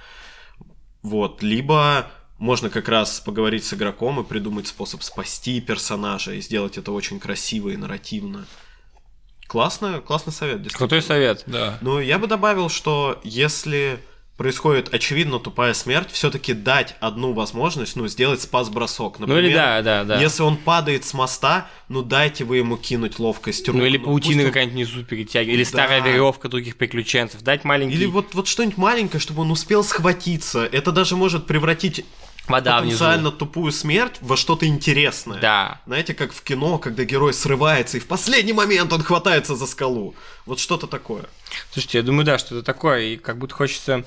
[1.02, 6.78] Вот, либо можно как раз поговорить с игроком и придумать способ спасти персонажа и сделать
[6.78, 8.46] это очень красиво и нарративно.
[9.52, 10.78] Классно, классный совет, действительно.
[10.78, 11.42] Крутой совет.
[11.46, 11.76] Да.
[11.82, 13.98] Ну, я бы добавил, что если
[14.38, 19.18] происходит очевидно тупая смерть, все-таки дать одну возможность, ну, сделать спас-бросок.
[19.18, 20.18] Ну Например, или да, да, да.
[20.22, 23.76] Если он падает с моста, ну дайте вы ему кинуть ловкость рук.
[23.76, 25.68] Ну или ну, паутина он- какая-нибудь внизу перетягивает, или Да.
[25.68, 30.64] старая веревка других приключенцев, дать маленький Или вот, вот что-нибудь маленькое, чтобы он успел схватиться.
[30.64, 32.06] Это даже может превратить
[32.48, 32.98] вода внизу.
[32.98, 35.40] потенциально тупую смерть во что-то интересное.
[35.40, 35.80] Да.
[35.86, 40.14] Знаете, как в кино, когда герой срывается, и в последний момент он хватается за скалу.
[40.46, 41.24] Вот что-то такое.
[41.72, 44.04] Слушайте, я думаю, да, что это такое, и как будто хочется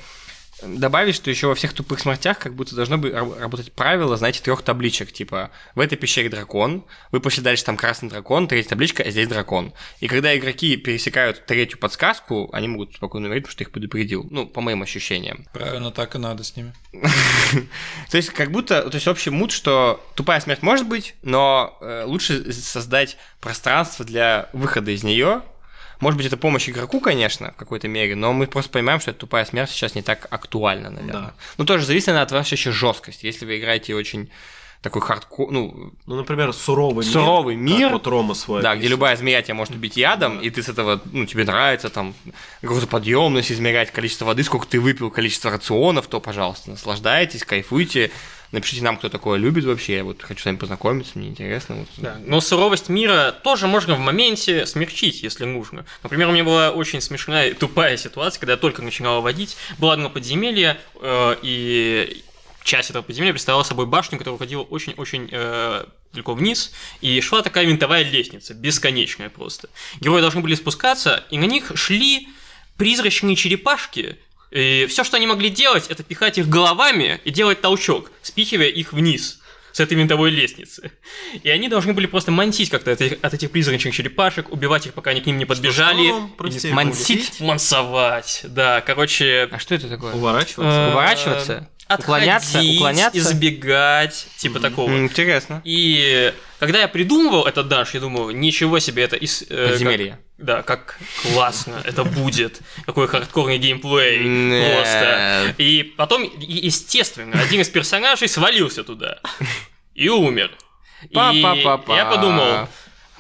[0.62, 4.42] добавить, что еще во всех тупых смертях как будто должно быть раб- работать правило, знаете,
[4.42, 9.04] трех табличек, типа в этой пещере дракон, вы пошли дальше, там красный дракон, третья табличка,
[9.04, 9.74] а здесь дракон.
[10.00, 14.46] И когда игроки пересекают третью подсказку, они могут спокойно умереть, потому что их предупредил, ну,
[14.48, 15.46] по моим ощущениям.
[15.54, 16.74] Правильно, так и надо с ними.
[18.10, 22.04] То есть как будто, то есть общий мут, что тупая смерть может быть, но э,
[22.06, 25.42] лучше создать пространство для выхода из нее.
[26.00, 29.20] Может быть, это помощь игроку, конечно, в какой-то мере, но мы просто понимаем, что эта
[29.22, 31.14] тупая смерть сейчас не так актуальна, наверное.
[31.22, 31.34] Да.
[31.58, 33.26] Ну, тоже зависит она от вашей еще жесткости.
[33.26, 34.30] Если вы играете очень
[34.82, 37.78] такой хардкор, ну, Ну, например, суровый, Суровый мир.
[37.80, 37.90] мир.
[37.94, 38.62] Вот Рома свой.
[38.62, 41.90] да, где любая змея тебя может убить ядом, и ты с этого, ну, тебе нравится
[41.90, 42.14] там
[42.62, 48.12] грузоподъемность измерять, количество воды, сколько ты выпил, количество рационов, то, пожалуйста, наслаждайтесь, кайфуйте.
[48.56, 49.98] Напишите нам, кто такое любит вообще.
[49.98, 51.76] Я вот хочу с вами познакомиться, мне интересно.
[51.76, 51.88] Вот.
[51.98, 52.16] Да.
[52.24, 55.86] Но суровость мира тоже можно в моменте смягчить, если нужно.
[56.04, 59.58] Например, у меня была очень смешная, тупая ситуация, когда я только начинал водить.
[59.78, 62.24] Было одно подземелье, э, и
[62.64, 67.66] часть этого подземелья представляла собой башню, которая уходила очень-очень э, далеко вниз, и шла такая
[67.66, 69.68] винтовая лестница, бесконечная просто.
[70.00, 72.30] Герои должны были спускаться, и на них шли
[72.78, 74.18] призрачные черепашки,
[74.56, 78.94] и все, что они могли делать, это пихать их головами и делать толчок, спихивая их
[78.94, 79.42] вниз
[79.74, 80.92] с этой винтовой лестницы.
[81.44, 84.94] И они должны были просто мансить как-то от этих, от этих призрачных черепашек, убивать их,
[84.94, 86.06] пока они к ним не подбежали.
[86.08, 87.42] Что вам, простите, Мансить?
[87.42, 89.50] Мансовать, да, короче...
[89.52, 90.14] А что это такое?
[90.14, 90.64] Уворачиваться?
[90.64, 91.68] э, Уворачиваться?
[91.90, 92.48] Уклоняться?
[92.48, 93.20] отходить, Уклоняться?
[93.20, 94.90] избегать, типа такого.
[94.98, 95.62] Интересно.
[95.66, 99.44] И когда я придумывал этот данж, я думал, ничего себе, это из...
[99.50, 100.20] э, Подземелье.
[100.38, 102.60] Да, как классно это будет.
[102.86, 104.20] Какой хардкорный геймплей.
[104.24, 104.76] Нет.
[104.76, 105.56] Просто.
[105.58, 109.20] И потом, и- естественно, один из персонажей свалился туда.
[109.94, 110.52] И умер.
[111.10, 111.96] И Па-па-па-па.
[111.96, 112.68] я подумал,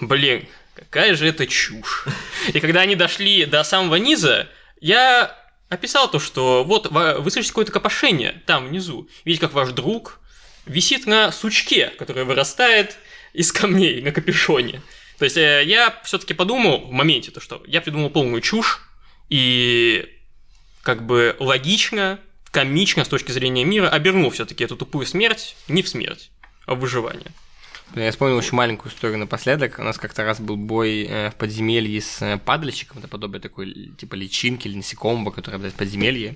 [0.01, 2.05] блин, какая же это чушь.
[2.53, 4.49] И когда они дошли до самого низа,
[4.81, 5.37] я
[5.69, 9.07] описал то, что вот вы слышите какое-то копошение там внизу.
[9.23, 10.19] Видите, как ваш друг
[10.65, 12.97] висит на сучке, который вырастает
[13.33, 14.81] из камней на капюшоне.
[15.17, 18.81] То есть э, я все-таки подумал в моменте, то, что я придумал полную чушь,
[19.29, 20.07] и
[20.83, 22.19] как бы логично,
[22.51, 26.31] комично с точки зрения мира обернул все-таки эту тупую смерть не в смерть,
[26.65, 27.31] а в выживание.
[27.93, 29.79] Я вспомнил очень маленькую историю напоследок.
[29.79, 33.91] У нас как-то раз был бой э, в подземелье с э, падальщиком, это подобие такой
[33.97, 36.35] типа личинки или насекомого, который обладает подземелье.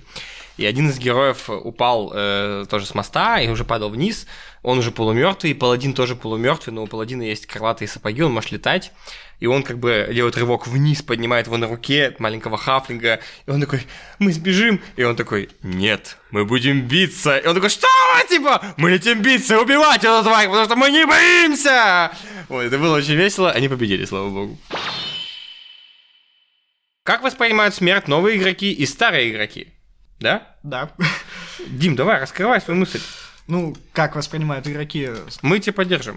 [0.60, 4.26] И один из героев упал э, тоже с моста и уже падал вниз.
[4.62, 8.92] Он уже полумертвый, паладин тоже полумертвый, но у паладина есть крылатые сапоги, он может летать.
[9.38, 13.20] И он как бы делает рывок вниз, поднимает его на руке маленького хафлинга.
[13.46, 13.86] И он такой,
[14.18, 14.82] мы сбежим.
[14.96, 17.38] И он такой, нет, мы будем биться.
[17.38, 17.88] И он такой, что
[18.28, 22.12] типа, мы летим биться, убивать эту тварь, потому что мы не боимся.
[22.50, 23.50] Вот, это было очень весело.
[23.50, 24.58] Они победили, слава богу.
[27.02, 29.68] Как воспринимают смерть новые игроки и старые игроки?
[30.20, 30.42] Да?
[30.62, 30.90] Да.
[31.66, 33.00] Дим, давай, раскрывай свою мысль.
[33.46, 35.08] Ну, как воспринимают игроки?
[35.42, 36.16] Мы тебя поддержим.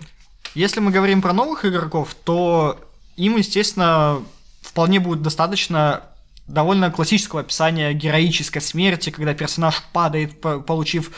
[0.56, 2.80] Если мы говорим про новых игроков, то
[3.16, 4.22] им, естественно,
[4.62, 6.04] вполне будет достаточно
[6.48, 11.12] довольно классического описания героической смерти, когда персонаж падает, по- получив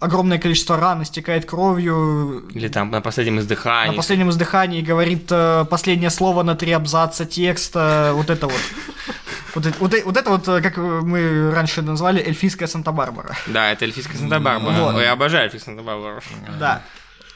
[0.00, 3.90] огромное количество ран, истекает кровью, Или там на последнем издыхании.
[3.90, 8.60] на последнем издыхании говорит э, последнее слово на три абзаца текста, вот это вот.
[9.54, 13.36] Вот, э- вот, э- вот это вот, э, как мы раньше назвали, эльфийская Санта-Барбара.
[13.46, 14.92] Да, это эльфийская Санта-Барбара.
[14.92, 15.00] Вот.
[15.00, 16.20] Я обожаю эльфийскую Санта-Барбару.
[16.58, 16.82] Да.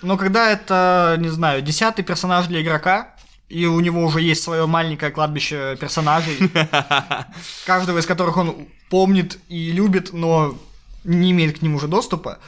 [0.03, 3.15] Но когда это, не знаю, десятый персонаж для игрока,
[3.49, 6.39] и у него уже есть свое маленькое кладбище персонажей,
[7.67, 10.59] каждого из которых он помнит и любит, но
[11.05, 12.39] не имеет к ним уже доступа,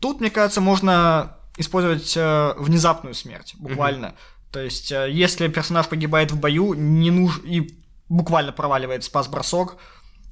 [0.00, 4.14] тут, мне кажется, можно использовать э, внезапную смерть, буквально.
[4.50, 7.40] То есть, э, если персонаж погибает в бою, не нуж...
[7.44, 7.74] и
[8.10, 9.76] буквально проваливает спас-бросок,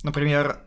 [0.03, 0.59] например,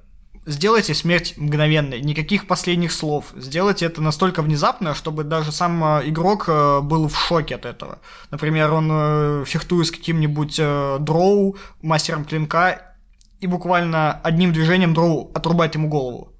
[0.47, 3.25] сделайте смерть мгновенной, никаких последних слов.
[3.35, 7.99] Сделайте это настолько внезапно, чтобы даже сам э, игрок э, был в шоке от этого.
[8.31, 12.95] Например, он э, фехтует с каким-нибудь дроу, мастером клинка,
[13.39, 16.33] и буквально одним движением дроу отрубает ему голову.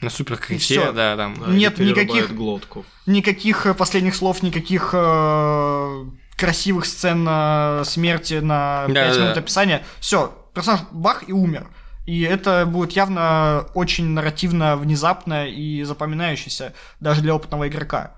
[0.00, 0.92] На супер И крите, всё.
[0.92, 1.34] да, там.
[1.38, 2.84] Да, Нет никаких- глотку.
[3.06, 6.04] Никаких последних слов, никаких э,
[6.38, 9.22] красивых сцен э, смерти на 5 Да-да-да.
[9.24, 9.84] минут описания.
[10.00, 11.66] Все, персонаж бах и умер.
[12.06, 18.14] И это будет явно очень нарративно, внезапно и запоминающееся даже для опытного игрока.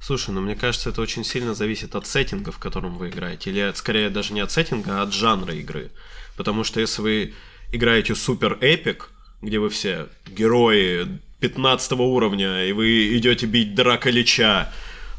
[0.00, 3.50] Слушай, ну мне кажется, это очень сильно зависит от сеттинга, в котором вы играете.
[3.50, 5.90] Или от- скорее даже не от сеттинга, а от жанра игры.
[6.36, 7.34] Потому что если вы
[7.72, 9.10] играете супер эпик,
[9.42, 11.06] где вы все герои
[11.40, 14.72] 15 уровня, и вы идете бить Драка Лича,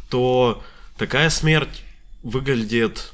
[0.09, 0.63] то
[0.97, 1.83] такая смерть
[2.27, 3.13] выглядит...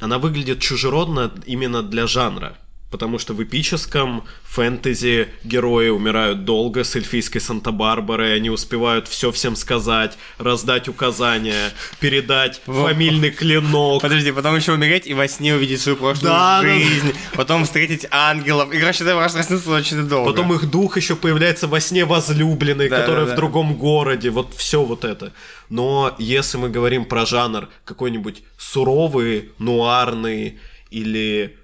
[0.00, 2.56] Она выглядит чужеродно именно для жанра.
[2.90, 9.54] Потому что в эпическом фэнтези герои умирают долго с эльфийской Санта-Барбарой, они успевают все всем
[9.54, 14.02] сказать, раздать указания, передать фамильный клинок.
[14.02, 16.74] Подожди, потом еще умереть и во сне увидеть свою прошлую Да, да, да.
[16.74, 18.72] жизнь, потом встретить ангелов.
[18.72, 20.30] И, короче, это может проснуться очень долго.
[20.30, 23.36] Потом их дух еще появляется во сне возлюбленной, Да, которая да, в да.
[23.36, 24.30] другом городе.
[24.30, 25.32] Вот все вот это.
[25.68, 30.58] Но если мы говорим про жанр какой-нибудь суровый, нуарный
[30.90, 31.56] или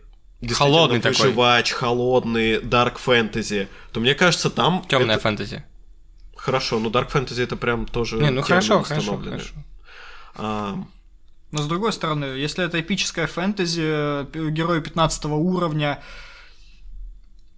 [0.54, 1.26] Холодный такой.
[1.26, 5.64] выживач, холодный, дарк фэнтези, то мне кажется, там Темная это- фэнтези.
[6.36, 9.54] Хорошо, ну Dark Fantasy это прям тоже Не, ну хорошо, хорошо, хорошо.
[10.36, 10.76] А,
[11.50, 15.98] Но с другой стороны, если это эпическая фэнтези, э, герои 15 уровня,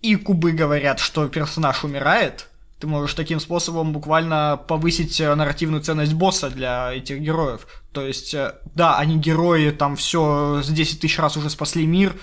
[0.00, 2.48] и кубы говорят, что персонаж умирает,
[2.80, 7.66] Ты можешь таким способом буквально повысить э, нарративную ценность босса для этих героев.
[7.92, 12.14] То есть, э, да, они герои, там все с 10 тысяч раз уже спасли мир,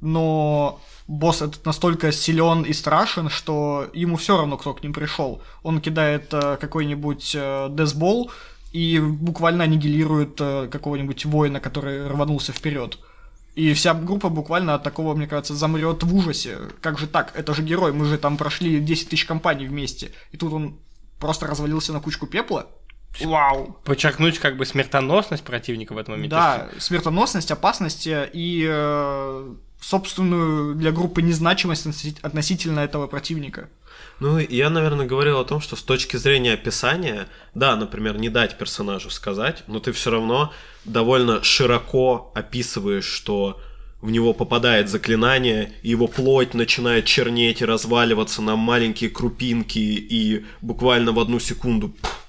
[0.00, 5.42] но босс этот настолько силен и страшен, что ему все равно, кто к ним пришел.
[5.62, 8.30] Он кидает э, какой-нибудь э, десбол
[8.72, 12.98] и буквально аннигилирует э, какого-нибудь воина, который рванулся вперед.
[13.54, 16.58] И вся группа буквально от такого, мне кажется, замрет в ужасе.
[16.82, 17.32] Как же так?
[17.34, 20.12] Это же герой, мы же там прошли 10 тысяч компаний вместе.
[20.32, 20.78] И тут он
[21.18, 22.66] просто развалился на кучку пепла.
[23.24, 23.78] Вау!
[23.84, 26.36] Подчеркнуть как бы смертоносность противника в этом моменте.
[26.36, 31.86] Да, смертоносность, опасность и э, собственную для группы незначимость
[32.22, 33.68] относительно этого противника.
[34.20, 38.56] Ну, я, наверное, говорил о том, что с точки зрения описания, да, например, не дать
[38.58, 40.52] персонажу сказать, но ты все равно
[40.84, 43.60] довольно широко описываешь, что
[44.00, 50.44] в него попадает заклинание, и его плоть начинает чернеть и разваливаться на маленькие крупинки, и
[50.60, 52.26] буквально в одну секунду пфф,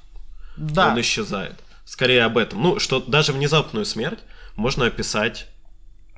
[0.57, 0.89] Да.
[0.91, 1.55] он исчезает.
[1.85, 2.61] Скорее об этом.
[2.61, 4.19] Ну, что даже внезапную смерть
[4.55, 5.47] можно описать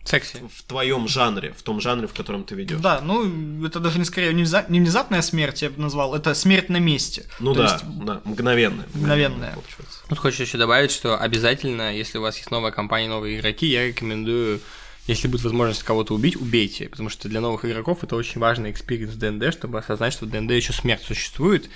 [0.03, 0.37] Секси.
[0.55, 2.79] в твоем жанре, в том жанре, в котором ты ведешь.
[2.79, 6.33] Да, ну, это даже не скорее не внеза- не внезапная смерть, я бы назвал, это
[6.33, 7.25] смерть на месте.
[7.39, 8.85] Ну То да, есть да, мгновенная.
[8.93, 9.53] Мгновенная.
[9.53, 9.99] получается.
[10.07, 13.87] Тут хочется еще добавить, что обязательно, если у вас есть новая компания, новые игроки, я
[13.87, 14.59] рекомендую,
[15.07, 16.87] если будет возможность кого-то убить, убейте.
[16.89, 20.29] Потому что для новых игроков это очень важный experience в ДНД, чтобы осознать, что в
[20.29, 21.69] ДНД еще смерть существует.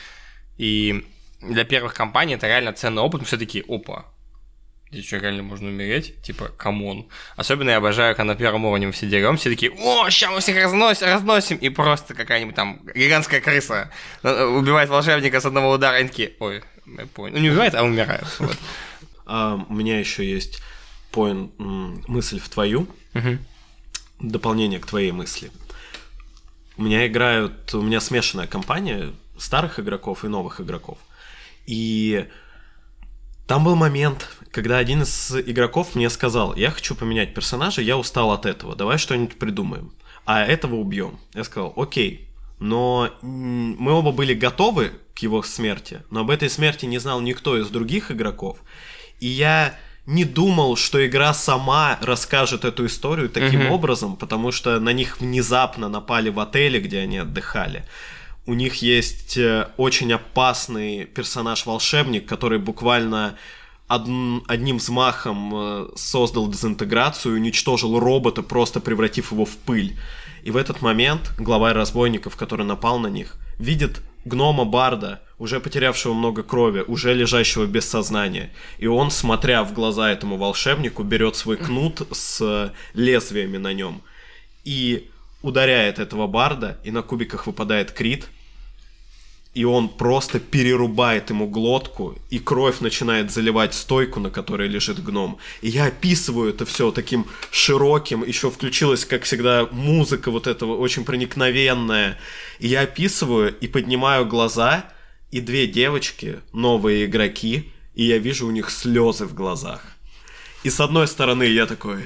[0.57, 1.05] И
[1.41, 4.05] для первых кампаний это реально ценный опыт, все таки опа,
[4.93, 6.21] здесь что, реально можно умереть?
[6.21, 7.07] Типа, come on.
[7.35, 10.39] Особенно я обожаю, когда на первом уровне мы все деремся, все такие, о, сейчас мы
[10.39, 15.99] всех разносим, разносим, и просто какая-нибудь там гигантская крыса э, убивает волшебника с одного удара,
[15.99, 17.35] и такие, ой, я понял.
[17.35, 18.25] Ну, не убивает, а умирает.
[18.39, 18.57] Вот.
[19.25, 20.61] А, у меня еще есть
[21.15, 22.87] м, мысль в твою,
[24.19, 25.51] дополнение к твоей мысли.
[26.77, 30.97] У меня играют, у меня смешанная компания старых игроков и новых игроков.
[31.65, 32.27] И
[33.47, 38.31] там был момент, когда один из игроков мне сказал, я хочу поменять персонажа, я устал
[38.31, 39.91] от этого, давай что-нибудь придумаем.
[40.25, 41.19] А этого убьем.
[41.33, 46.85] Я сказал, окей, но мы оба были готовы к его смерти, но об этой смерти
[46.85, 48.59] не знал никто из других игроков.
[49.19, 53.71] И я не думал, что игра сама расскажет эту историю таким Мгм.
[53.71, 57.85] образом, потому что на них внезапно напали в отеле, где они отдыхали.
[58.45, 63.35] У них есть э, очень опасный персонаж-волшебник, который буквально
[63.95, 69.97] одн- одним взмахом э, создал дезинтеграцию уничтожил робота, просто превратив его в пыль.
[70.43, 76.13] И в этот момент главарь разбойников, который напал на них, видит гнома Барда, уже потерявшего
[76.13, 78.51] много крови, уже лежащего без сознания.
[78.77, 84.01] И он, смотря в глаза этому волшебнику, берет свой кнут с э, лезвиями на нем
[84.63, 85.09] и
[85.41, 88.27] ударяет этого барда, и на кубиках выпадает крит,
[89.53, 95.37] и он просто перерубает ему глотку, и кровь начинает заливать стойку, на которой лежит гном.
[95.61, 101.05] И я описываю это все таким широким, еще включилась, как всегда, музыка вот этого очень
[101.05, 102.17] проникновенная.
[102.59, 104.85] И я описываю и поднимаю глаза,
[105.29, 109.81] и две девочки, новые игроки, и я вижу у них слезы в глазах.
[110.63, 112.05] И с одной стороны я такой,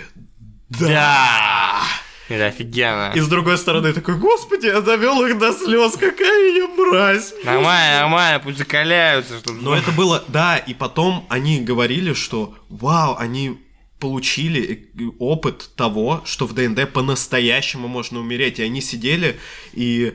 [0.70, 1.84] да!
[2.30, 3.14] Это офигенно.
[3.16, 7.34] И с другой стороны такой, господи, я довел их до слез, какая я мразь.
[7.44, 9.40] Нормально, нормально, пусть закаляются.
[9.40, 13.58] Что Но это было, да, и потом они говорили, что вау, они
[14.00, 18.60] получили э, опыт того, что в ДНД по-настоящему можно умереть.
[18.60, 19.40] И они сидели
[19.74, 20.14] и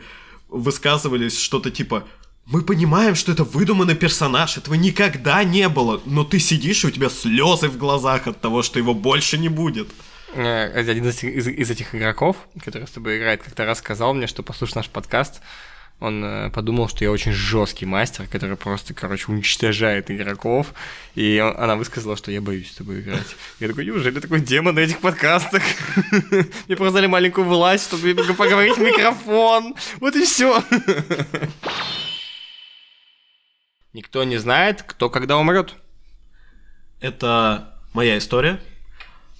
[0.49, 2.05] высказывались что-то типа
[2.47, 6.91] мы понимаем, что это выдуманный персонаж, этого никогда не было, но ты сидишь, и у
[6.91, 9.89] тебя слезы в глазах от того, что его больше не будет.
[10.35, 14.27] Э, Один из, из- из этих игроков, который с тобой играет, как-то раз сказал мне,
[14.27, 15.41] что послушав наш подкаст,
[16.01, 20.73] он э, подумал, что я очень жесткий мастер, который просто, короче, уничтожает игроков.
[21.15, 23.37] И он- она высказала, что я боюсь с тобой играть.
[23.61, 25.63] Я такой, неужели такой демон на этих подкастах?
[26.67, 29.75] Мне просто дали маленькую власть, чтобы поговорить в микрофон.
[30.01, 30.63] Вот и все.
[33.93, 35.75] Никто не знает, кто когда умрет.
[37.01, 38.61] Это моя история,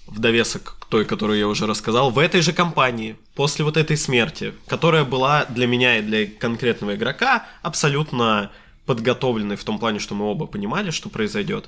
[0.05, 4.53] в довесок той, которую я уже рассказал, в этой же компании, после вот этой смерти,
[4.67, 8.51] которая была для меня и для конкретного игрока абсолютно
[8.85, 11.67] подготовленной в том плане, что мы оба понимали, что произойдет.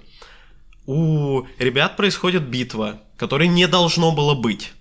[0.85, 4.73] У ребят происходит битва, которой не должно было быть.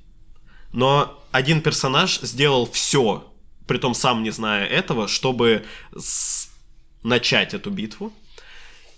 [0.75, 3.33] Но один персонаж сделал все,
[3.67, 5.65] притом сам не зная этого, чтобы
[5.97, 6.51] с-
[7.03, 8.13] начать эту битву.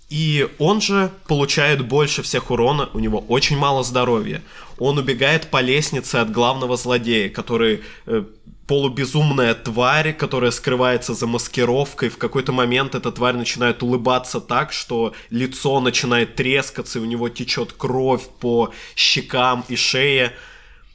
[0.09, 4.41] И он же получает больше всех урона, у него очень мало здоровья.
[4.79, 8.23] Он убегает по лестнице от главного злодея, который э,
[8.67, 12.07] полубезумная тварь, которая скрывается за маскировкой.
[12.07, 17.27] В какой-то момент эта тварь начинает улыбаться так, что лицо начинает трескаться, и у него
[17.27, 20.33] течет кровь по щекам и шее.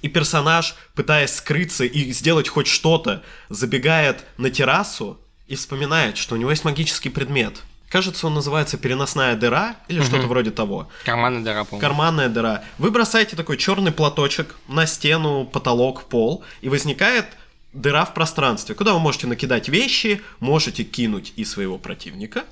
[0.00, 6.38] И персонаж, пытаясь скрыться и сделать хоть что-то, забегает на террасу и вспоминает, что у
[6.38, 7.62] него есть магический предмет.
[7.92, 10.88] Кажется, он называется переносная дыра или что-то вроде того.
[11.04, 11.80] Карманная дыра, по-моему.
[11.86, 12.64] Карманная дыра.
[12.78, 17.26] Вы бросаете такой черный платочек на стену, потолок, пол, и возникает
[17.74, 22.44] дыра в пространстве, куда вы можете накидать вещи, можете кинуть и своего противника,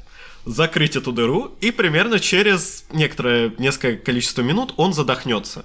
[0.45, 5.65] закрыть эту дыру, и примерно через некоторое несколько количество минут он задохнется.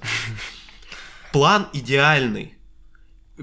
[1.34, 2.54] План идеальный.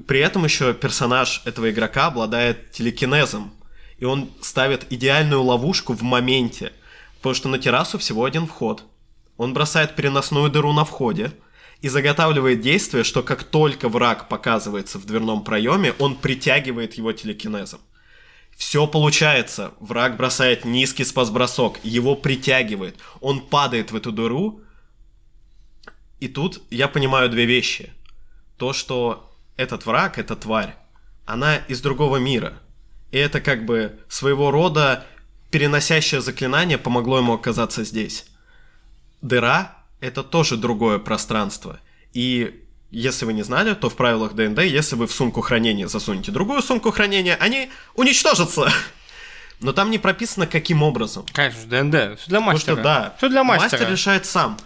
[0.06, 3.52] При этом еще персонаж этого игрока обладает телекинезом,
[4.02, 6.72] и он ставит идеальную ловушку в моменте,
[7.18, 8.82] потому что на террасу всего один вход.
[9.36, 11.30] Он бросает переносную дыру на входе
[11.82, 17.80] и заготавливает действие, что как только враг показывается в дверном проеме, он притягивает его телекинезом.
[18.56, 19.70] Все получается.
[19.78, 22.96] Враг бросает низкий спас-бросок, его притягивает.
[23.20, 24.62] Он падает в эту дыру.
[26.18, 27.92] И тут я понимаю две вещи.
[28.58, 30.74] То, что этот враг, эта тварь,
[31.24, 32.58] она из другого мира.
[33.12, 35.06] И это как бы своего рода
[35.50, 38.24] переносящее заклинание помогло ему оказаться здесь.
[39.20, 41.78] Дыра— это тоже другое пространство.
[42.14, 46.32] И если вы не знали, то в правилах ДНД, если вы в сумку хранения засунете
[46.32, 48.72] другую сумку хранения, они уничтожатся.
[49.60, 51.24] Но там не прописано, каким образом.
[51.32, 52.18] Конечно, ДНД.
[52.18, 52.74] Все для Потому мастера.
[52.74, 53.70] что, да, Все для мастера.
[53.70, 54.58] Мастер решает сам.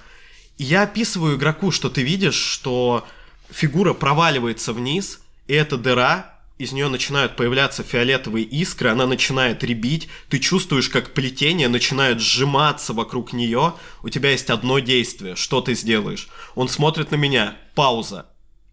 [0.57, 3.07] Я описываю игроку, что ты видишь, что
[3.51, 10.09] фигура проваливается вниз, и эта дыра, из нее начинают появляться фиолетовые искры, она начинает ребить,
[10.29, 15.75] ты чувствуешь, как плетение начинает сжиматься вокруг нее, у тебя есть одно действие, что ты
[15.75, 16.29] сделаешь?
[16.55, 18.27] Он смотрит на меня, пауза,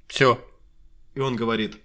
[0.07, 0.39] Все.
[1.13, 1.75] и он говорит,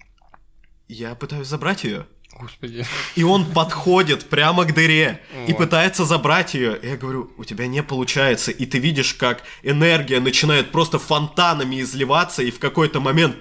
[0.87, 2.07] я пытаюсь забрать ее.
[2.39, 2.87] Господи.
[3.17, 5.59] И он подходит прямо к дыре и Вот.
[5.59, 6.79] пытается забрать ее.
[6.81, 8.53] И я говорю, у тебя не получается.
[8.53, 13.35] И ты видишь, как энергия начинает просто фонтанами изливаться, и в какой-то момент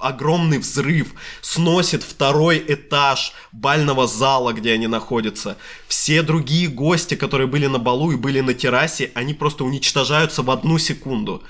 [0.00, 1.08] огромный взрыв
[1.40, 5.56] сносит второй этаж бального зала, где они находятся.
[5.86, 10.50] Все другие гости, которые были на балу и были на террасе, они просто уничтожаются в
[10.50, 11.42] одну секунду.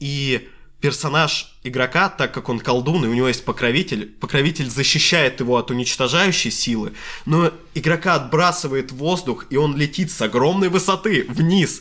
[0.00, 0.48] И
[0.84, 5.70] персонаж игрока, так как он колдун, и у него есть покровитель, покровитель защищает его от
[5.70, 6.92] уничтожающей силы,
[7.24, 11.80] но игрока отбрасывает в воздух, и он летит с огромной высоты вниз.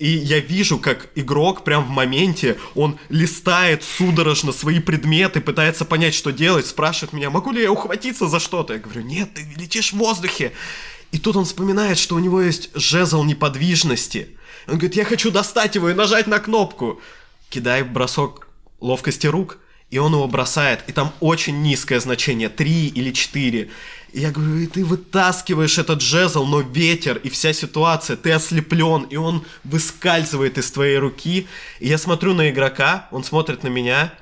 [0.00, 6.14] И я вижу, как игрок прям в моменте, он листает судорожно свои предметы, пытается понять,
[6.14, 8.72] что делать, спрашивает меня, могу ли я ухватиться за что-то.
[8.72, 10.52] Я говорю, нет, ты летишь в воздухе.
[11.12, 14.28] И тут он вспоминает, что у него есть жезл неподвижности.
[14.66, 16.98] Он говорит, я хочу достать его и нажать на кнопку.
[17.50, 18.48] Кидай бросок
[18.80, 19.58] ловкости рук,
[19.90, 23.70] и он его бросает, и там очень низкое значение, 3 или 4.
[24.12, 29.02] И я говорю, и ты вытаскиваешь этот жезл, но ветер и вся ситуация, ты ослеплен,
[29.04, 31.48] и он выскальзывает из твоей руки.
[31.80, 34.14] И я смотрю на игрока, он смотрит на меня,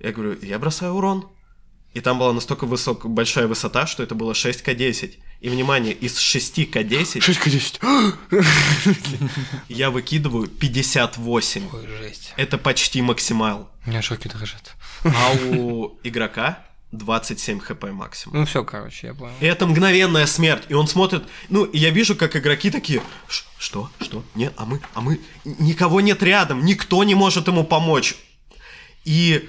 [0.00, 1.28] я говорю, я бросаю урон.
[1.94, 5.14] И там была настолько высок, большая высота, что это было 6к10.
[5.40, 8.44] И, внимание, из 6к10 6к10.
[9.68, 11.68] я выкидываю 58.
[11.72, 12.34] Ой, жесть.
[12.36, 13.70] Это почти максимал.
[13.88, 14.74] У меня шоки дрожат.
[15.02, 16.58] А у игрока
[16.92, 18.40] 27 хп максимум.
[18.40, 19.32] Ну все, короче, я понял.
[19.40, 20.64] И это мгновенная смерть.
[20.68, 24.66] И он смотрит, ну, и я вижу, как игроки такие, «Ш- что, что, нет, а
[24.66, 28.14] мы, а мы, никого нет рядом, никто не может ему помочь.
[29.06, 29.48] И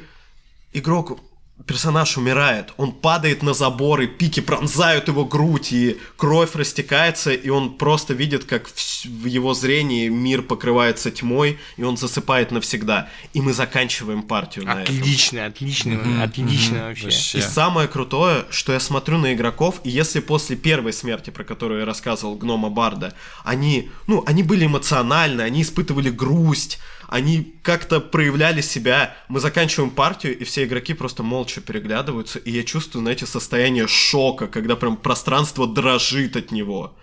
[0.71, 1.19] игрок,
[1.65, 7.49] персонаж умирает, он падает на забор, и пики пронзают его грудь, и кровь растекается, и
[7.49, 13.09] он просто видит, как в его зрении мир покрывается тьмой, и он засыпает навсегда.
[13.33, 14.97] И мы заканчиваем партию на этом.
[14.97, 17.05] Отлично, отлично, отлично вообще.
[17.05, 17.39] Вообще.
[17.39, 21.81] И самое крутое, что я смотрю на игроков, и если после первой смерти, про которую
[21.81, 26.79] я рассказывал, гнома Барда, они, ну, они были эмоциональны, они испытывали грусть,
[27.09, 29.17] они как-то проявляли себя.
[29.29, 34.47] Мы заканчиваем партию, и все игроки просто молча переглядываются, и я чувствую, знаете, состояние шока,
[34.47, 36.95] когда прям пространство дрожит от него.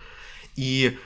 [0.54, 0.96] И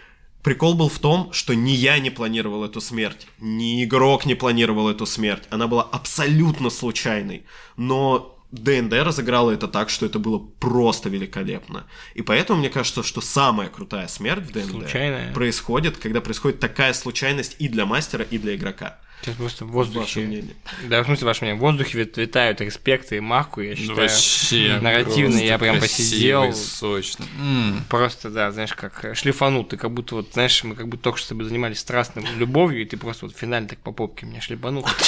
[0.42, 4.90] прикол был в том, что ни я не планировал эту смерть, ни игрок не планировал
[4.90, 5.44] эту смерть.
[5.48, 7.44] Она была абсолютно случайной.
[7.78, 11.86] Но ДНД разыграла это так, что это было просто великолепно.
[12.14, 15.32] И поэтому мне кажется, что самая крутая смерть в ДНД Случайная.
[15.32, 18.98] происходит, когда происходит такая случайность и для мастера, и для игрока.
[19.22, 20.20] Сейчас просто в Ваше воздухе...
[20.20, 20.55] мнение.
[20.88, 21.59] Да, в смысле, ваше мнение.
[21.59, 23.98] В воздухе вит- витают респекты и Марку, я считаю.
[23.98, 24.78] Вообще.
[24.80, 26.53] нарративно я прям посидел.
[26.55, 27.26] сочный.
[27.38, 27.84] М.
[27.90, 29.64] Просто, да, знаешь, как шлифанул.
[29.64, 32.80] Ты как будто, вот, знаешь, мы как будто только что с тобой занимались страстной любовью,
[32.80, 34.86] и ты просто вот в финале так по попке меня шлифанул.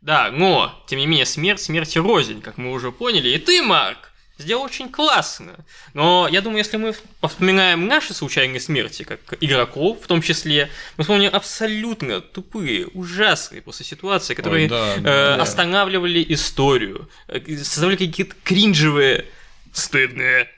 [0.00, 3.30] Да, но, тем не менее, смерть смерти рознь, как мы уже поняли.
[3.30, 5.56] И ты, Марк, сделал очень классно.
[5.92, 6.94] Но я думаю, если мы
[7.26, 13.84] вспоминаем наши случайные смерти, как игроков в том числе, мы вспомним абсолютно тупые, ужасные после
[13.84, 19.26] ситуации, которые Ой, да, э, да, останавливали историю, э, создавали какие-то кринжевые,
[19.72, 20.48] стыдные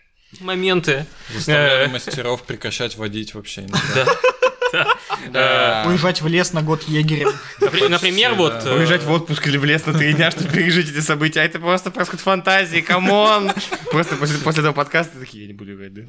[0.40, 1.06] моменты.
[1.32, 4.06] Заставляли Э, мастеров прекращать водить вообще иногда.
[5.32, 5.84] Да.
[5.86, 7.32] Уезжать в лес на год егерем.
[7.60, 8.64] напри- Например, вот...
[8.64, 8.70] да.
[8.70, 11.40] э, Уезжать в отпуск или в лес на три дня, чтобы пережить эти события.
[11.40, 13.52] А это просто происходит фантазии, come on.
[13.90, 16.02] Просто после, после этого подкаста такие, я не буду играть, да?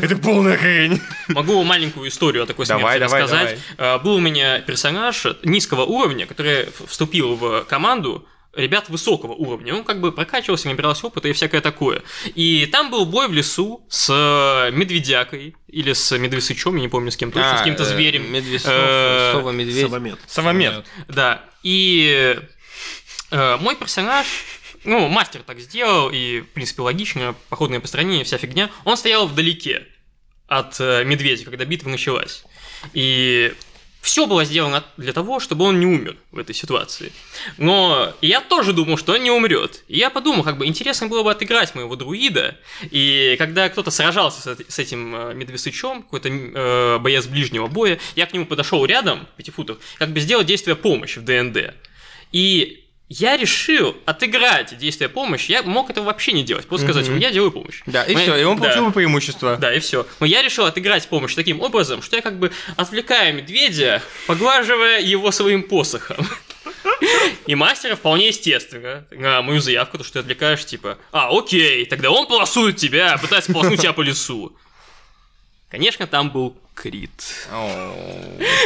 [0.00, 1.00] Это полная хрень.
[1.28, 3.58] Могу маленькую историю о такой смерти рассказать.
[4.02, 8.26] Был у меня персонаж низкого уровня, который вступил в команду
[8.56, 9.74] ребят высокого уровня.
[9.74, 12.02] Он как бы прокачивался, набирался опыта и всякое такое.
[12.34, 17.10] И там был бой в лесу с э, медведякой или с медвесычом, я не помню
[17.10, 18.24] с кем точно, с каким-то зверем.
[18.24, 19.82] А, Медвесов, Э, сова, медведь.
[19.82, 20.18] Совомет.
[20.26, 20.84] Совомет.
[21.08, 21.44] Да.
[21.62, 22.38] И
[23.30, 24.26] э, мой персонаж,
[24.84, 28.70] ну, мастер так сделал, и, в принципе, логично, походное построение, вся фигня.
[28.84, 29.86] Он стоял вдалеке
[30.46, 32.44] от э, медведя, когда битва началась.
[32.92, 33.52] И
[34.06, 37.12] все было сделано для того, чтобы он не умер в этой ситуации.
[37.58, 39.82] Но я тоже думал, что он не умрет.
[39.88, 42.56] И я подумал, как бы интересно было бы отыграть моего друида.
[42.92, 47.98] И когда кто-то сражался с, эт- с этим э, медвесычом, какой-то э, боец ближнего боя,
[48.14, 51.74] я к нему подошел рядом, пяти футах, как бы сделать действие помощи в ДНД.
[52.30, 55.50] И я решил отыграть действие помощи.
[55.52, 56.66] Я мог этого вообще не делать.
[56.66, 57.18] Просто сказать, Мгм.
[57.18, 57.82] я делаю помощь.
[57.86, 58.64] Да, и Мы- все, и он да.
[58.64, 59.56] получил бы преимущество.
[59.56, 60.06] Да, и все.
[60.20, 65.30] Но я решил отыграть помощь таким образом, что я как бы отвлекаю медведя, поглаживая его
[65.30, 66.26] своим посохом.
[67.46, 72.10] И мастера вполне естественно на мою заявку, то, что ты отвлекаешь, типа, а, окей, тогда
[72.10, 74.56] он полосует тебя, пытается полоснуть тебя по лицу.
[75.68, 77.48] Конечно, там был крит.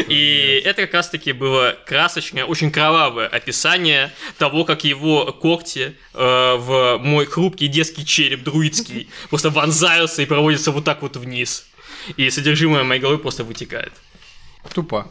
[0.08, 6.98] И это как раз-таки было красочное, очень кровавое описание того, как его когти э, в
[6.98, 11.66] мой хрупкий детский череп друидский просто вонзаются и проводятся вот так вот вниз.
[12.16, 13.92] И содержимое моей головы просто вытекает.
[14.74, 15.10] Тупо.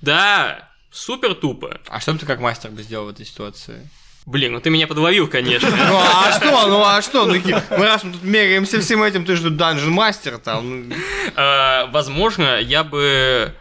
[0.00, 1.80] Да, супер тупо.
[1.88, 3.88] А что бы ты как мастер бы сделал в этой ситуации?
[4.26, 5.70] Блин, ну ты меня подловил, конечно.
[5.88, 7.26] Ну а что, ну а что?
[7.26, 7.34] Ну,
[7.78, 10.88] мы раз мы тут меряемся всем этим, ты же тут данжен мастер там.
[10.88, 10.94] ну,
[11.36, 13.54] А, Возможно, я бы,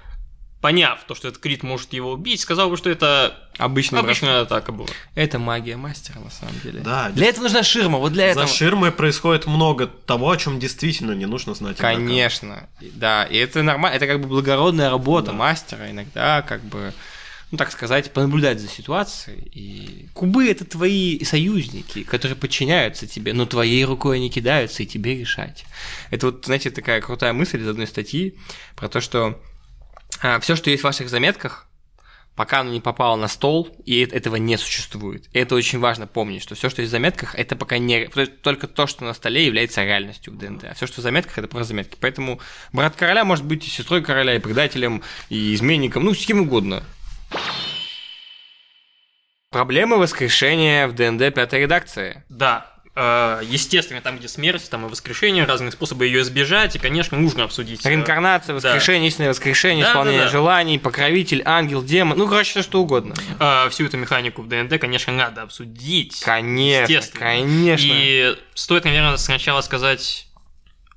[0.61, 3.93] поняв то, что этот крит может его убить, сказал бы, что это бросок.
[3.99, 4.87] обычная атака была.
[5.13, 6.79] Это магия мастера, на самом деле.
[6.79, 8.47] Да, Для этого нужна ширма, вот для этого.
[8.47, 11.77] За ширмой происходит много того, о чем действительно не нужно знать.
[11.77, 16.91] Конечно, да, и это нормально, это как бы благородная работа мастера иногда, как бы,
[17.55, 19.49] ну так сказать, понаблюдать за ситуацией.
[19.53, 25.17] И кубы это твои союзники, которые подчиняются тебе, но твоей рукой они кидаются и тебе
[25.17, 25.63] решать.
[26.11, 28.35] Это вот, знаете, такая крутая мысль из одной статьи
[28.75, 29.41] про то, что
[30.41, 31.67] все, что есть в ваших заметках,
[32.35, 35.29] пока оно не попало на стол, и этого не существует.
[35.31, 38.07] И это очень важно помнить, что все, что есть в заметках, это пока не...
[38.41, 40.65] Только то, что на столе, является реальностью в ДНД.
[40.65, 41.95] А все, что в заметках, это просто заметки.
[42.01, 42.41] Поэтому
[42.73, 46.83] брат короля может быть и сестрой короля, и предателем, и изменником, ну, с кем угодно.
[49.51, 52.23] Проблемы воскрешения в ДНД пятой редакции.
[52.27, 57.17] Да, э, естественно, там, где смерть, там и воскрешение, разные способы ее избежать, и, конечно,
[57.17, 57.85] нужно обсудить.
[57.85, 60.31] э, Реинкарнация, воскрешение, истинное воскрешение, Да, исполнение да, да.
[60.31, 63.15] желаний, покровитель, ангел, демон, ну, короче, все что угодно.
[63.39, 66.19] э, всю эту механику в ДНД, конечно, надо обсудить.
[66.19, 67.19] Конечно, Естественно.
[67.25, 67.85] конечно.
[67.89, 70.27] И стоит, наверное, сначала сказать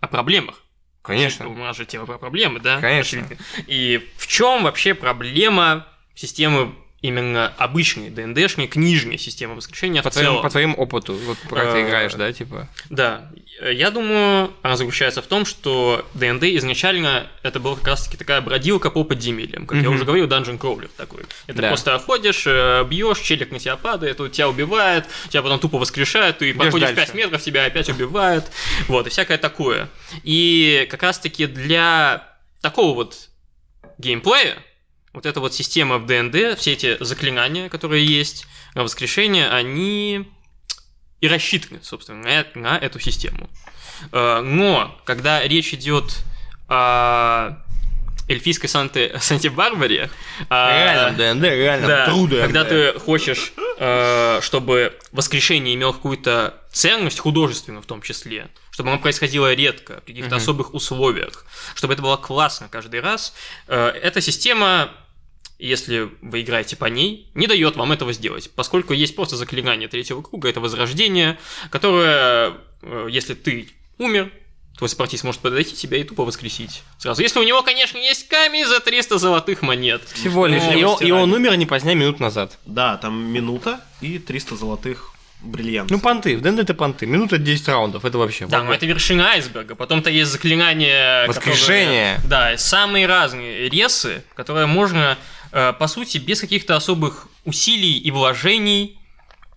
[0.01, 0.64] о проблемах.
[1.03, 1.49] Конечно.
[1.49, 2.80] У нас же тема про проблемы, да?
[2.80, 3.24] Конечно.
[3.68, 5.86] И в чем вообще проблема
[6.19, 10.43] системы именно обычной ДНДшной, книжной системы воскрешения По в твоему, целом?
[10.43, 12.69] по твоему опыту, вот про это Э, играешь, да, типа?
[12.91, 13.31] Да,
[13.71, 18.91] я думаю, она заключается в том, что ДНД изначально это была как раз-таки такая бродилка
[18.91, 19.64] по подземельям.
[19.66, 21.23] Как я уже говорил, данжен кроулер такой.
[21.47, 21.69] Это Да.
[21.69, 26.39] просто ходишь, э, бьешь, челик на тебя падает, он тебя убивает, тебя потом тупо воскрешает,
[26.39, 26.97] ты проходишь дальше.
[27.12, 28.45] 5 метров, тебя опять убивают.
[28.89, 29.89] Вот, и всякое такое.
[30.25, 32.27] И как раз-таки для
[32.61, 33.29] такого вот
[33.99, 34.57] геймплея,
[35.12, 40.28] вот эта вот система в ДНД, все эти заклинания, которые есть на воскрешение, они
[41.20, 43.50] и рассчитаны, собственно, э- на эту систему.
[44.12, 46.24] Э, Но когда речь идет
[46.68, 47.56] о
[48.29, 50.11] эльфийской Санте, Санте-Барбаре,
[50.49, 52.41] о- Реально, ДНД, реально, да, трудно.
[52.43, 58.99] когда ты хочешь, э, чтобы воскрешение имело какую-то ценность художественную в том числе, чтобы оно
[59.01, 60.37] происходило редко, в каких-то Мгм.
[60.37, 63.35] особых условиях, чтобы это было классно каждый раз,
[63.66, 64.91] э, эта система
[65.61, 70.22] если вы играете по ней, не дает вам этого сделать, поскольку есть просто заклинание третьего
[70.22, 71.37] круга, это возрождение,
[71.70, 72.53] которое,
[72.83, 73.68] э, если ты
[73.99, 74.31] умер,
[74.79, 76.83] твой сопартийц может подойти тебя и тупо воскресить.
[76.99, 77.20] Сразу.
[77.20, 80.03] Если у него, конечно, есть камень за 300 золотых монет.
[80.14, 80.62] Всего лишь.
[80.62, 82.59] Ну, И он, и он умер не позднее минут назад.
[82.64, 85.97] Да, там минута и 300 золотых бриллиантов.
[85.97, 86.37] Ну, понты.
[86.37, 87.07] В ДНД это понты.
[87.07, 88.05] Минута 10 раундов.
[88.05, 88.47] Это вообще.
[88.47, 89.74] Да, но это вершина айсберга.
[89.74, 91.26] Потом-то есть заклинания...
[91.26, 92.16] Воскрешение.
[92.16, 95.16] которые- да, самые разные ресы, которые можно,
[95.53, 98.97] э, по сути, без каких-то особых усилий и вложений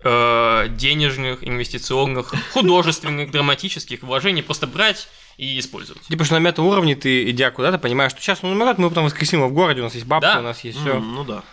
[0.03, 6.01] э, денежных, инвестиционных, художественных, драматических вложений просто брать и использовать.
[6.03, 9.39] Типа, что на мета-уровне ты, идя куда-то, понимаешь, что сейчас он умрет, мы потом воскресим
[9.39, 10.39] его в городе, у нас есть бабки, Да.
[10.39, 10.99] у нас есть все.
[10.99, 11.43] Ну да.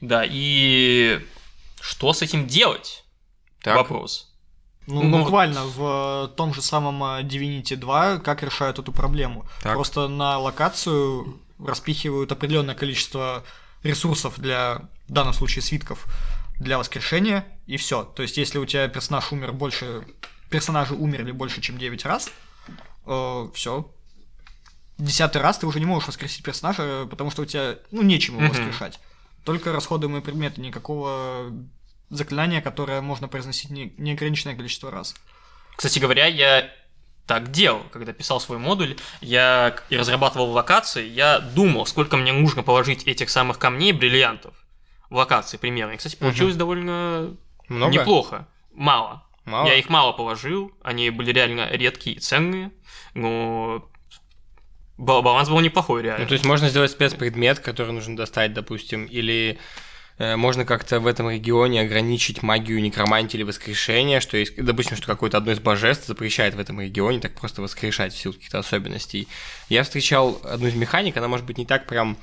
[0.00, 1.20] Да, и
[1.80, 3.04] что с этим делать?
[3.64, 4.32] Вопрос.
[4.86, 9.46] Ну, Ну, буквально в э, том же самом э, Divinity 2 как решают эту проблему.
[9.62, 9.74] Так.
[9.74, 13.44] Просто на локацию распихивают определенное количество
[13.82, 16.06] ресурсов для, в данном случае, свитков
[16.58, 18.02] для воскрешения, и все.
[18.04, 20.02] То есть, если у тебя персонаж умер больше,
[20.50, 22.30] персонажи умерли больше, чем 9 раз,
[23.54, 23.90] все.
[24.98, 28.42] Десятый раз ты уже не можешь воскресить персонажа, потому что у тебя, ну, нечем его
[28.46, 28.52] Мгм.
[28.52, 28.98] воскрешать.
[29.44, 31.52] Только расходуемые предметы, никакого
[32.10, 35.14] заклинания, которое можно произносить не- неограниченное количество раз.
[35.76, 36.68] Кстати говоря, я
[37.26, 42.62] так делал, когда писал свой модуль, я и разрабатывал локации, я думал, сколько мне нужно
[42.64, 44.54] положить этих самых камней, бриллиантов
[45.10, 45.92] в локации примерно.
[45.92, 47.36] И, кстати, получилось довольно
[47.68, 47.92] Много?
[47.92, 48.48] неплохо.
[48.72, 49.24] Мало.
[49.44, 49.66] Мало?
[49.66, 52.70] Я их мало положил, они были реально редкие и ценные,
[53.14, 53.88] но
[54.98, 56.24] ба- баланс был неплохой реально.
[56.24, 59.58] Ну, то есть можно сделать спецпредмет, который нужно достать, допустим, или
[60.18, 65.06] э, можно как-то в этом регионе ограничить магию некромантии или воскрешения, что есть, допустим, что
[65.06, 69.28] какое-то одно из божеств запрещает в этом регионе так просто воскрешать в силу каких-то особенностей.
[69.70, 72.18] Я встречал одну из механик, она, может быть, не так прям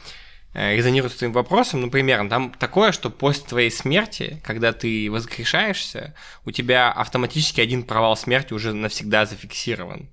[0.55, 6.15] резонирует с твоим вопросом, но примерно там такое, что после твоей смерти, когда ты воскрешаешься,
[6.45, 10.09] у тебя автоматически один провал смерти уже навсегда зафиксирован.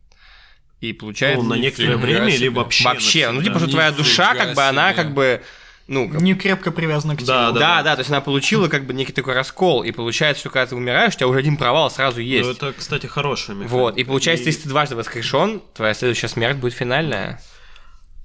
[0.81, 1.45] И получается...
[1.45, 2.51] Ну, на некоторое время или себе.
[2.51, 2.85] вообще.
[2.85, 5.43] Вообще, ну типа, что твоя душа, как бы, она как бы,
[5.87, 7.29] ну, как- Не крепко привязана к телу.
[7.29, 10.51] Да, да, да, то есть она получила как бы некий такой раскол, и получается, что
[10.51, 12.45] когда ты умираешь, у тебя уже один провал сразу есть.
[12.49, 13.77] Ну, это, кстати, хорошая механика.
[13.77, 17.41] Вот, и получается, И если ты дважды воскрешен, твоя следующая смерть будет финальная.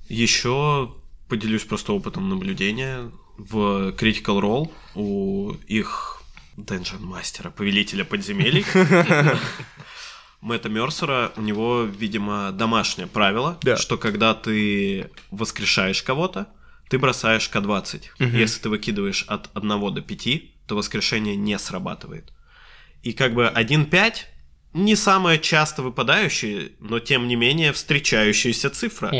[0.09, 0.91] Еще
[1.30, 3.11] поделюсь просто опытом наблюдения.
[3.38, 6.21] В Critical Role у их
[6.57, 8.65] Dungeon мастера, повелителя подземелий,
[10.41, 13.75] Мэтта Мерсера, у него, видимо, домашнее правило, Да.
[13.78, 16.47] что когда ты воскрешаешь кого-то,
[16.89, 18.01] ты бросаешь К-20.
[18.38, 22.32] Если ты выкидываешь от 1 до 5, то воскрешение не срабатывает.
[23.03, 24.13] И как бы 1-5
[24.73, 29.11] не самая часто выпадающая, но тем не менее встречающаяся цифра.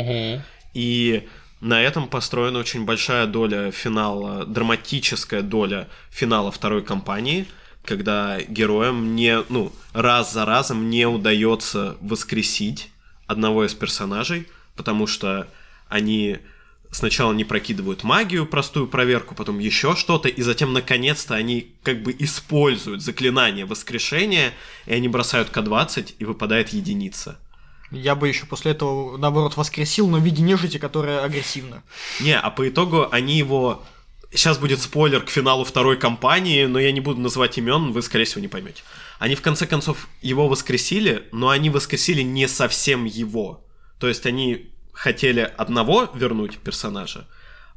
[0.72, 1.28] И
[1.60, 7.46] на этом построена очень большая доля финала, драматическая доля финала второй кампании,
[7.84, 12.90] когда героям не, ну, раз за разом не удается воскресить
[13.26, 14.46] одного из персонажей,
[14.76, 15.48] потому что
[15.88, 16.38] они
[16.90, 22.14] сначала не прокидывают магию, простую проверку, потом еще что-то, и затем, наконец-то, они как бы
[22.18, 24.52] используют заклинание воскрешения,
[24.86, 27.38] и они бросают К-20, и выпадает единица.
[27.90, 31.82] Я бы еще после этого, наоборот, воскресил, но в виде нежити, которая агрессивна.
[32.20, 33.84] Не, а по итогу они его...
[34.30, 38.26] Сейчас будет спойлер к финалу второй кампании, но я не буду называть имен, вы, скорее
[38.26, 38.82] всего, не поймете.
[39.18, 43.64] Они, в конце концов, его воскресили, но они воскресили не совсем его.
[43.98, 47.26] То есть они хотели одного вернуть персонажа,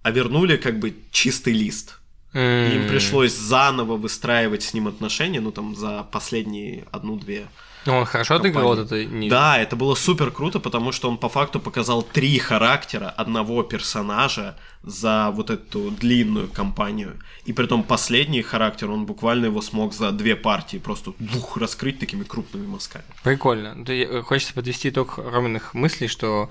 [0.03, 1.99] а вернули как бы чистый лист.
[2.33, 7.47] И им пришлось заново выстраивать с ним отношения, ну там за последние одну-две
[7.85, 9.05] Ну, он хорошо отыграл вот компании.
[9.05, 9.13] это?
[9.13, 13.63] не- Да, это было супер круто, потому что он по факту показал три характера одного
[13.63, 17.19] персонажа за вот эту длинную кампанию.
[17.45, 21.99] И при том последний характер, он буквально его смог за две партии просто бух, раскрыть
[21.99, 23.03] такими крупными мазками.
[23.23, 23.75] Прикольно.
[23.87, 26.49] Э, Хочется подвести итог Роминых мыслей, что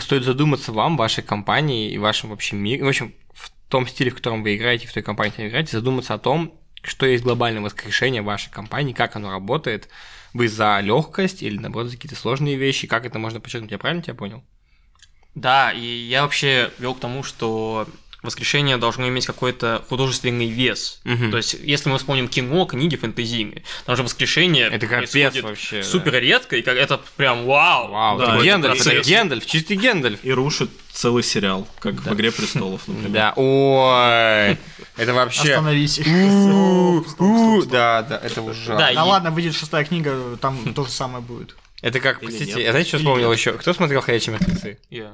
[0.00, 4.14] стоит задуматься вам, вашей компании и вашем вообще мире, в общем, в том стиле, в
[4.16, 7.24] котором вы играете, в той компании, в которой вы играете, задуматься о том, что есть
[7.24, 9.88] глобальное воскрешение вашей компании, как оно работает,
[10.34, 14.02] вы за легкость или, наоборот, за какие-то сложные вещи, как это можно подчеркнуть, я правильно
[14.02, 14.42] тебя понял?
[15.34, 17.86] Да, и я вообще вел к тому, что
[18.22, 21.00] воскрешение должно иметь какой-то художественный вес.
[21.04, 21.30] Мгм.
[21.30, 25.82] То есть, если мы вспомним кино, книги фэнтезийные, там же воскрешение Это капец вообще, да.
[25.84, 27.90] супер редко, и как это прям вау.
[27.90, 29.08] Вау, Да, это Гендальф, это.
[29.08, 30.18] Гендальф, чистый Гендальф.
[30.24, 33.10] И рушит целый сериал, как в «Игре престолов», например.
[33.10, 34.58] Да, ой,
[34.96, 35.52] это вообще...
[35.52, 36.00] Остановись.
[37.70, 38.78] Да, да, это ужасно.
[38.78, 41.54] Да, Да ладно, выйдет шестая книга, там то же самое будет.
[41.82, 43.52] Это как, простите, я знаете, что вспомнил еще?
[43.52, 44.80] Кто смотрел «Ходячие мертвецы»?
[44.90, 45.12] Я.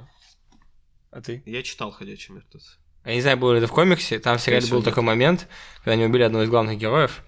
[1.10, 1.42] А ты?
[1.44, 2.78] Я читал «Ходячие мертвецы».
[3.04, 4.84] Я не знаю, было ли это в комиксе, там в сериале был нет.
[4.86, 5.46] такой момент,
[5.78, 7.22] когда они убили одного из главных героев,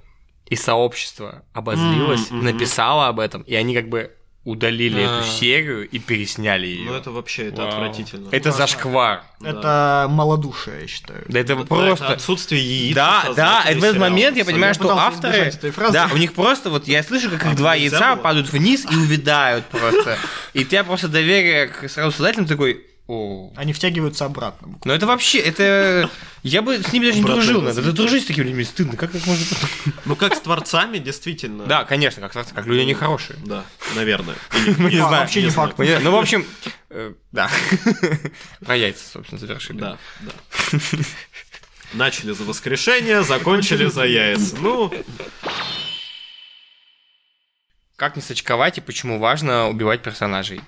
[0.46, 2.44] и сообщество обозлилось, мгм.
[2.44, 4.12] написало об этом, и они как бы
[4.44, 5.18] удалили А.
[5.18, 6.88] эту серию и пересняли ее.
[6.88, 7.68] Ну это вообще, это Вау.
[7.72, 8.28] отвратительно.
[8.30, 8.66] Это Ужасно.
[8.66, 9.22] зашквар.
[9.40, 9.50] Да.
[9.50, 11.24] Это малодушие, я считаю.
[11.26, 12.06] Да это Это просто...
[12.08, 12.94] отсутствие яиц.
[12.94, 15.92] Да, да, это в этот момент я понимаю, Я что авторы, избежать этой фразы.
[15.94, 18.22] да, у них просто вот я слышу, как их А, два яйца было?
[18.22, 20.16] падают вниз и увядают просто,
[20.54, 24.78] и у тебя просто доверие к сразу создателям такой, о, Они втягиваются обратно.
[24.84, 26.10] ну это вообще, это
[26.42, 29.24] я бы с ними даже не дружил, надо дружить с такими людьми стыдно, как так
[29.26, 29.44] можно?
[30.06, 31.66] Ну как с творцами, действительно.
[31.66, 33.38] Да, конечно, как как, как люди они хорошие.
[33.44, 34.34] Да, наверное.
[34.78, 35.10] Мы не знаем.
[35.10, 35.78] вообще не факт.
[35.78, 36.44] Ну в общем,
[36.90, 37.48] э, да,
[38.64, 39.78] про яйца, собственно, завершили.
[39.78, 40.78] Да, да.
[41.92, 44.56] Начали за воскрешение, закончили за яйца.
[44.60, 44.92] Ну,
[47.94, 50.60] Как не сочковать и почему важно убивать персонажей?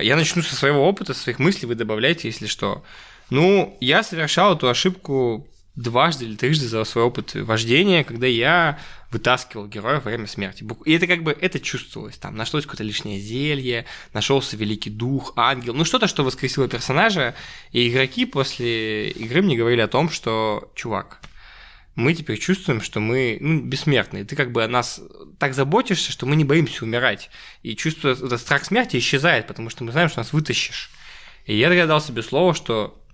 [0.00, 2.84] Я начну со своего опыта, со своих мыслей, вы добавляйте, если что.
[3.30, 5.46] Ну, я совершал эту ошибку
[5.78, 8.78] дважды или трижды за свой опыт вождения, когда я
[9.10, 10.66] вытаскивал героя во время смерти.
[10.84, 12.18] И это как бы, это чувствовалось.
[12.18, 17.34] Там нашлось какое-то лишнее зелье, нашелся великий дух, ангел, ну что-то, что воскресило персонажа.
[17.72, 21.20] И игроки после игры мне говорили о том, что, чувак,
[21.98, 24.24] мы теперь чувствуем, что мы ну, бессмертные.
[24.24, 25.00] Ты как бы о нас
[25.40, 27.28] так заботишься, что мы не боимся умирать.
[27.64, 30.90] И чувство, этот страх смерти исчезает, потому что мы знаем, что нас вытащишь.
[31.44, 33.04] И я тогда дал себе слово, что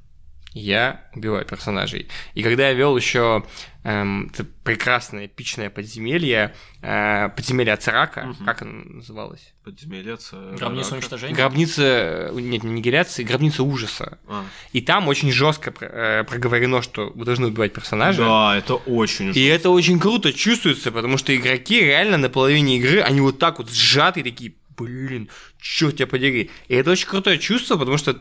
[0.54, 2.08] я убиваю персонажей.
[2.34, 3.44] И когда я вел еще
[3.82, 8.44] эм, это прекрасное эпичное подземелье, э, подземелье Ацерака, Мгм.
[8.46, 9.52] как оно называлось?
[9.62, 10.16] подземелье.
[10.16, 11.34] ц- Гробница уничтожения.
[11.34, 14.18] Гробница, э, нет, не аннигиляции, гробница ужаса.
[14.28, 14.44] А.
[14.72, 18.22] И там очень жестко проговорено, что вы должны убивать персонажа.
[18.24, 23.00] Да, это очень И это очень круто чувствуется, потому что игроки реально на половине игры,
[23.00, 25.28] они вот так вот сжаты, такие, блин,
[25.60, 26.50] чё тебя подери.
[26.68, 28.20] И это очень крутое чувство, потому что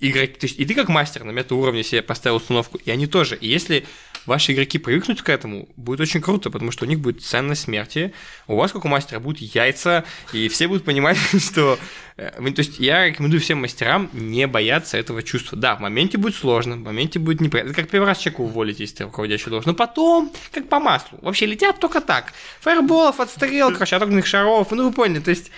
[0.00, 3.36] игроки, то есть и ты как мастер на мета-уровне себе поставил установку, и они тоже.
[3.36, 3.84] И если
[4.26, 8.12] ваши игроки привыкнут к этому, будет очень круто, потому что у них будет ценность смерти,
[8.46, 11.78] у вас, как у мастера, будут яйца, и все будут понимать, что...
[12.16, 15.58] э, То есть я рекомендую всем мастерам не бояться этого чувства.
[15.58, 17.70] Да, в моменте будет сложно, в моменте будет неприятно.
[17.70, 19.70] Это как первый раз человека уволить, если ты руководящий должен.
[19.70, 21.18] Но потом, как по маслу.
[21.22, 22.32] Вообще летят только так.
[22.60, 24.70] Фаерболов, отстрел, короче, от огненных шаров.
[24.70, 25.50] Ну, вы поняли, то есть...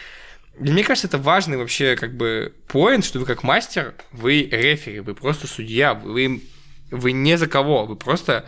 [0.58, 5.14] Мне кажется, это важный вообще как бы поинт, что вы как мастер, вы рефери, вы
[5.14, 6.42] просто судья, вы,
[6.90, 8.46] вы не за кого, вы просто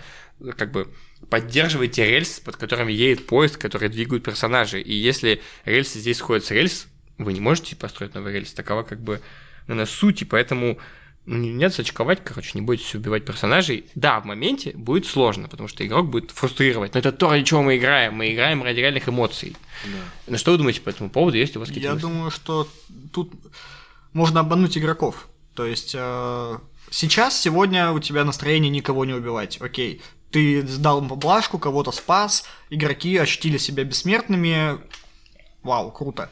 [0.56, 0.88] как бы
[1.30, 4.80] поддерживаете рельс, под которыми едет поезд, который двигают персонажи.
[4.80, 6.86] И если рельсы здесь сходят с рельс,
[7.18, 8.52] вы не можете построить новый рельс.
[8.52, 9.20] Такова как бы,
[9.66, 10.78] наверное, суть, и поэтому
[11.26, 13.86] ну, не надо сочковать, короче, не бойтесь убивать персонажей.
[13.96, 16.94] Да, в моменте будет сложно, потому что игрок будет фрустрировать.
[16.94, 18.14] Но это то, ради чего мы играем.
[18.14, 19.56] Мы играем ради реальных эмоций.
[19.84, 19.98] Да.
[20.28, 21.36] Ну что вы думаете по этому поводу?
[21.36, 22.06] Есть у вас какие-то Я мысли?
[22.06, 22.68] думаю, что
[23.12, 23.32] тут
[24.12, 25.28] можно обмануть игроков.
[25.54, 26.58] То есть э,
[26.90, 29.60] сейчас, сегодня у тебя настроение никого не убивать.
[29.60, 34.78] Окей, ты сдал поблажку, кого-то спас, игроки ощутили себя бессмертными.
[35.64, 36.30] Вау, круто.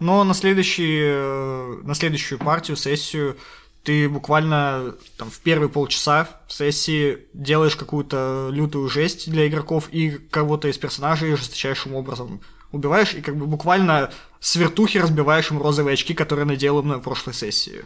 [0.00, 3.36] Но на, следующий, э, на следующую партию, сессию,
[3.84, 10.10] ты буквально там, в первые полчаса в сессии делаешь какую-то лютую жесть для игроков и
[10.30, 12.40] кого-то из персонажей жесточайшим образом
[12.72, 14.10] убиваешь и как бы буквально
[14.40, 17.84] с вертухи разбиваешь им розовые очки, которые надел им на прошлой сессии.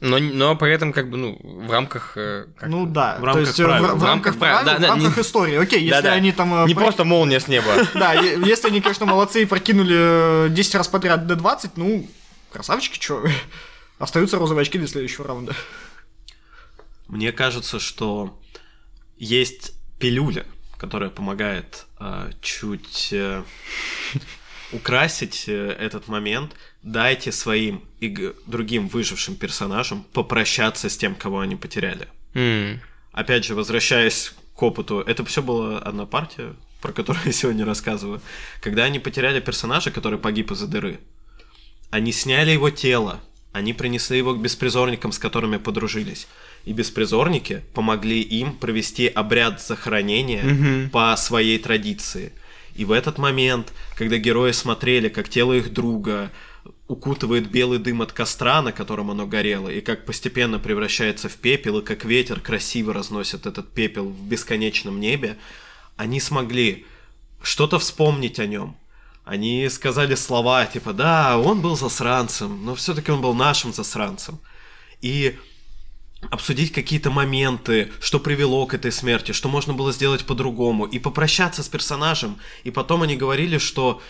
[0.00, 2.12] Но, но при этом, как бы, ну, в рамках...
[2.16, 3.86] э, как- Ну да, В то рамках есть э, правил.
[3.88, 5.56] в, в В рамках правил, да, да, в рамках не- истории.
[5.56, 6.12] Окей, если Да-да.
[6.12, 6.54] они там...
[6.54, 7.66] э, Не про- просто молния с неба.
[7.94, 12.08] Да, если они, конечно, молодцы и прокинули э, 10 раз подряд до 20, ну,
[12.52, 13.24] красавчики, чё.
[13.98, 15.54] Остаются розовые очки для следующего раунда.
[17.08, 18.38] Мне кажется, что
[19.16, 20.46] есть пилюля,
[20.76, 23.42] которая помогает э, чуть э,
[24.72, 26.52] украсить э, этот момент.
[26.82, 32.08] Дайте своим и другим выжившим персонажам попрощаться с тем, кого они потеряли.
[32.34, 32.80] М.
[33.12, 38.20] Опять же, возвращаясь к опыту, это все была одна партия, про которую я сегодня рассказываю.
[38.60, 41.00] Когда они потеряли персонажа, который погиб из-за дыры,
[41.90, 43.20] они сняли его тело,
[43.58, 46.26] они принесли его к беспризорникам, с которыми подружились.
[46.64, 52.32] И беспризорники помогли им провести обряд захоронения по своей традиции.
[52.74, 56.30] И в этот момент, когда герои смотрели, как тело их друга
[56.86, 61.78] укутывает белый дым от костра, на котором оно горело, и как постепенно превращается в пепел,
[61.78, 65.36] и как ветер красиво разносит этот пепел в бесконечном небе,
[65.96, 66.86] они смогли
[67.42, 68.76] что-то вспомнить о нем.
[69.28, 74.38] Они сказали слова типа «Да, он был засранцем, но все-таки он был нашим засранцем».
[75.02, 75.36] И
[76.30, 81.62] обсудить какие-то моменты, что привело к этой смерти, что можно было сделать по-другому, и попрощаться
[81.62, 82.38] с персонажем.
[82.64, 84.00] И потом они говорили, что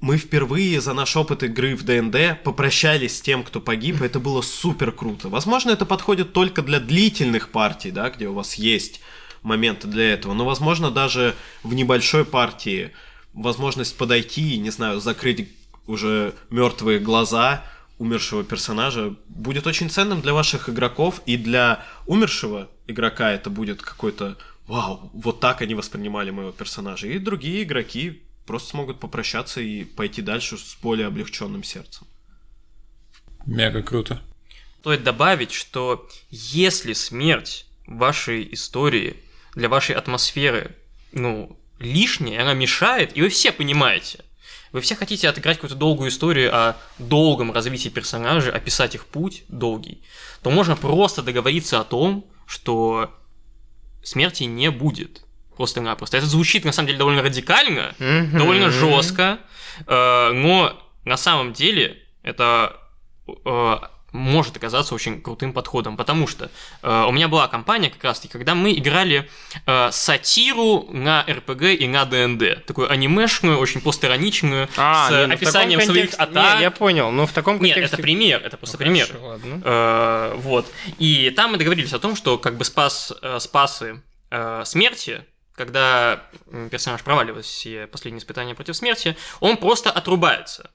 [0.00, 4.18] мы впервые за наш опыт игры в ДНД попрощались с тем, кто погиб, и это
[4.18, 5.28] было супер круто.
[5.28, 9.00] Возможно, это подходит только для длительных партий, да, где у вас есть
[9.42, 12.90] моменты для этого, но, возможно, даже в небольшой партии
[13.36, 15.48] возможность подойти, не знаю, закрыть
[15.86, 17.62] уже мертвые глаза
[17.98, 24.36] умершего персонажа будет очень ценным для ваших игроков, и для умершего игрока это будет какой-то
[24.66, 27.06] вау, вот так они воспринимали моего персонажа.
[27.06, 32.06] И другие игроки просто смогут попрощаться и пойти дальше с более облегченным сердцем.
[33.46, 34.20] Мега круто.
[34.80, 39.16] Стоит добавить, что если смерть вашей истории
[39.54, 40.76] для вашей атмосферы,
[41.12, 44.24] ну, лишняя, она мешает, и вы все понимаете,
[44.72, 50.02] вы все хотите отыграть какую-то долгую историю о долгом развитии персонажей, описать их путь долгий,
[50.42, 53.10] то можно просто договориться о том, что
[54.02, 55.22] смерти не будет.
[55.56, 56.18] Просто-напросто.
[56.18, 59.38] Это звучит, на самом деле, довольно радикально, довольно жестко,
[59.86, 62.76] э, но на самом деле это
[63.26, 63.76] э,
[64.16, 66.50] может оказаться очень крутым подходом, потому что
[66.82, 69.28] э, у меня была компания как раз-таки, когда мы играли
[69.66, 75.34] э, сатиру на РПГ и на ДНД, такую анимешную, очень постироничную, А, с не, ну,
[75.34, 76.56] описанием своих контексте- атак.
[76.56, 77.94] Не, я понял, но в таком Нет, контексте...
[77.96, 79.06] это пример, это просто Ну, пример.
[79.06, 79.62] хорошо, ладно.
[79.64, 80.66] Э, вот.
[80.98, 86.22] И там мы договорились о том, что как бы спас, э, спасы э, смерти, когда
[86.70, 90.70] персонаж проваливает все последние испытания против смерти, он просто отрубается.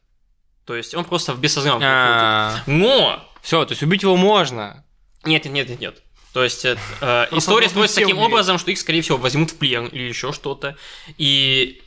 [0.66, 3.28] То есть он просто в бессознательном А, Но!
[3.42, 4.86] Все, то есть убить его можно.
[5.24, 6.04] Нет, нет, нет, нет, нет.
[6.34, 8.32] То есть э, э, история строится таким умереть.
[8.34, 10.78] образом, что их, скорее всего, возьмут в плен или еще что-то.
[11.18, 11.82] И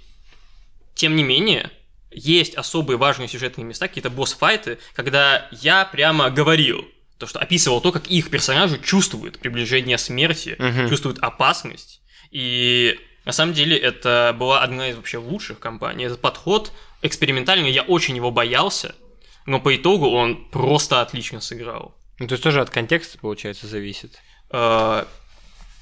[0.95, 1.71] тем не менее,
[2.11, 6.85] есть особые важные сюжетные места, какие-то босс-файты, когда я прямо говорил,
[7.19, 10.89] то, что описывал то, как их персонажи чувствуют приближение смерти, Мгм.
[10.89, 12.01] чувствуют опасность.
[12.31, 16.05] И на самом деле это была одна из вообще лучших компаний.
[16.05, 16.71] Этот подход
[17.03, 18.95] экспериментальный, я очень его боялся,
[19.47, 21.95] но по итогу он просто отлично сыграл.
[22.19, 24.19] Ну, то есть тоже от контекста, получается, зависит.
[24.51, 25.05] Э,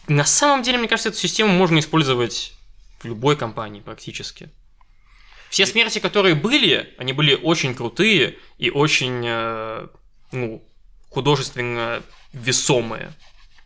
[0.09, 2.55] На самом деле, мне кажется, эту систему можно использовать
[3.01, 4.49] в любой компании практически.
[5.51, 9.87] Все смерти, которые были, они были очень крутые и очень, э,
[10.33, 10.63] ну,
[11.11, 12.03] художественно
[12.33, 13.13] весомые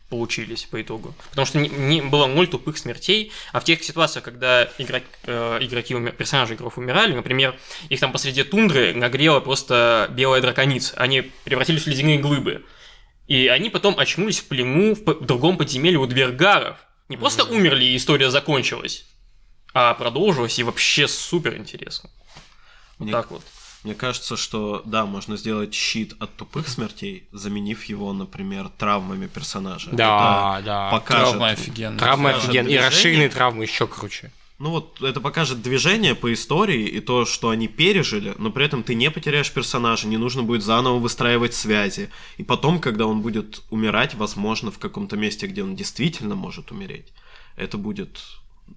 [0.09, 1.13] получились по итогу.
[1.29, 5.59] Потому что не, не было ноль тупых смертей, а в тех ситуациях, когда игрок, э,
[5.61, 7.57] игроки, умер- персонажи игроков умирали, например,
[7.89, 12.63] их там посреди тундры нагрела просто белая драконица, они превратились в ледяные глыбы.
[13.27, 16.77] И они потом очнулись в плену в, в другом подземелье у Двергаров.
[17.09, 19.05] Не просто умерли и история закончилась,
[19.73, 22.09] а продолжилась и вообще супер интересно.
[22.97, 23.43] Вот Мне- так вот.
[23.87, 29.91] Мне кажется, что да, можно сделать щит от тупых смертей, заменив его, например, травмами персонажа.
[29.93, 30.91] Да, да.
[30.91, 31.97] Покажет, Травма офигенная.
[31.97, 32.75] Травмы покажет офигенные.
[32.75, 34.33] И расширенные травмы еще круче.
[34.59, 38.83] Ну вот это покажет движение по истории и то, что они пережили, но при этом
[38.83, 42.09] ты не потеряешь персонажа, не нужно будет заново выстраивать связи.
[42.35, 47.13] И потом, когда он будет умирать, возможно, в каком-то месте, где он действительно может умереть,
[47.55, 48.19] это будет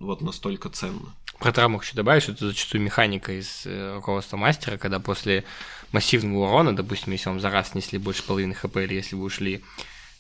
[0.01, 1.15] вот настолько ценно.
[1.39, 5.45] Про травму хочу добавить, что это зачастую механика из э, руководства мастера, когда после
[5.93, 9.63] массивного урона, допустим, если вам за раз снесли больше половины хп, или если вы ушли,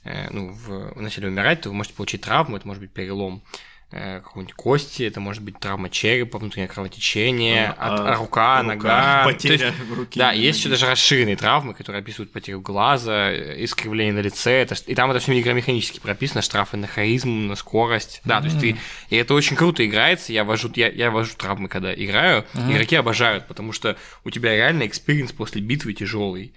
[0.05, 3.43] э, ну, в, начали умирать, то вы можете получить травму, это может быть перелом
[3.91, 9.24] какой-нибудь кости, это может быть травма черепа, внутреннее кровотечение, А, от- а, рука, рука, нога.
[9.26, 13.64] потеря То есть, руки Да, есть еще даже расширенные травмы, которые описывают потерю глаза, э,
[13.64, 18.20] искривление на лице, это, и там это все игромеханически прописано, штрафы на харизму, на скорость.
[18.24, 18.76] Да, то есть ты...
[19.11, 23.49] И это очень круто играется, я ввожу, я, я ввожу травмы, когда играю, игроки обожают,
[23.49, 26.53] потому что у тебя реально experience после битвы тяжелый.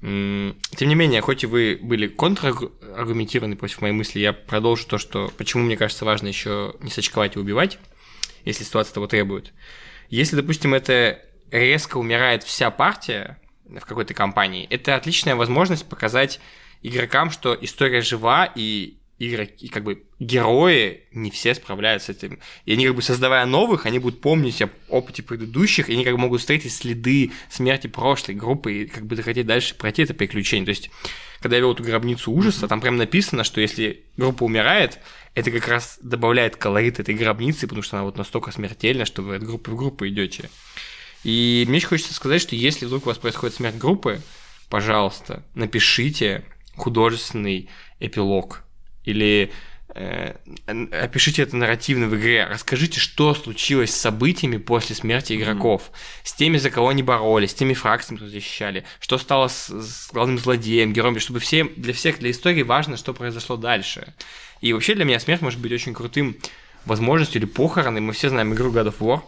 [0.00, 5.30] Тем не менее, хоть и вы были контраргументированы против моей мысли, я продолжу то, что
[5.36, 7.78] почему мне кажется важно еще не сочковать и убивать,
[8.44, 9.52] если ситуация того требует.
[10.08, 11.20] Если, допустим, это
[11.50, 16.40] резко умирает вся партия в какой-то компании, это отличная возможность показать
[16.82, 22.38] игрокам, что история жива и игроки, как бы герои не все справляются с этим.
[22.64, 26.14] И они как бы создавая новых, они будут помнить об опыте предыдущих, и они как
[26.14, 30.64] бы могут встретить следы смерти прошлой группы и как бы захотеть дальше пройти это приключение.
[30.64, 30.90] То есть,
[31.40, 34.98] когда я вел эту гробницу ужаса, там прям написано, что если группа умирает,
[35.34, 39.36] это как раз добавляет колорит этой гробницы, потому что она вот настолько смертельна, что вы
[39.36, 40.48] от группы в группу идете.
[41.24, 44.22] И мне еще хочется сказать, что если вдруг у вас происходит смерть группы,
[44.70, 46.44] пожалуйста, напишите
[46.74, 47.68] художественный
[47.98, 48.64] эпилог
[49.10, 49.52] или
[49.94, 50.34] э,
[50.92, 55.90] опишите это нарративно в игре, расскажите, что случилось с событиями после смерти игроков,
[56.24, 60.10] с теми, за кого они боролись, с теми фракциями, кто защищали, что стало с, с
[60.12, 64.14] главным злодеем, героем, чтобы все, для всех, для истории важно, что произошло дальше.
[64.60, 66.36] И вообще для меня смерть может быть очень крутым
[66.84, 68.00] возможностью или похороны.
[68.00, 69.22] Мы все знаем игру God of War,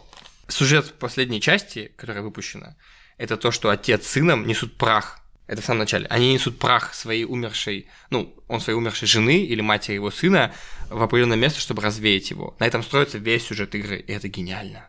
[0.49, 2.77] сюжет последней части, которая выпущена,
[3.19, 5.22] это то, что отец с сыном несут прах.
[5.53, 6.07] Это в самом начале.
[6.07, 10.55] Они несут прах своей умершей, ну, он своей умершей жены или матери его сына
[10.89, 12.57] в определенное место, чтобы развеять его.
[12.59, 14.89] На этом строится весь сюжет игры, и это гениально.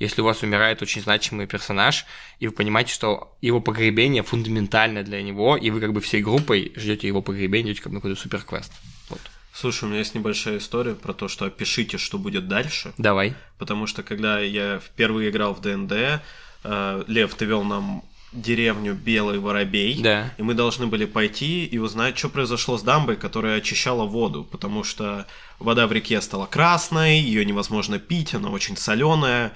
[0.00, 2.06] Если у вас умирает очень значимый персонаж,
[2.40, 6.72] и вы понимаете, что его погребение фундаментально для него, и вы как бы всей группой
[6.74, 8.72] ждете его погребения, идете как на какой-то суперквест.
[9.10, 9.20] Вот.
[9.54, 12.92] Слушай, у меня есть небольшая история про то, что опишите, что будет дальше.
[12.98, 13.34] Давай.
[13.58, 16.20] Потому что когда я впервые играл в ДНД,
[16.64, 18.02] э, Лев, ты вел нам
[18.32, 20.32] деревню Белый Воробей, Да.
[20.38, 24.84] и мы должны были пойти и узнать, что произошло с дамбой, которая очищала воду, потому
[24.84, 25.26] что
[25.58, 29.52] вода в реке стала красной, ее невозможно пить, она очень соленая,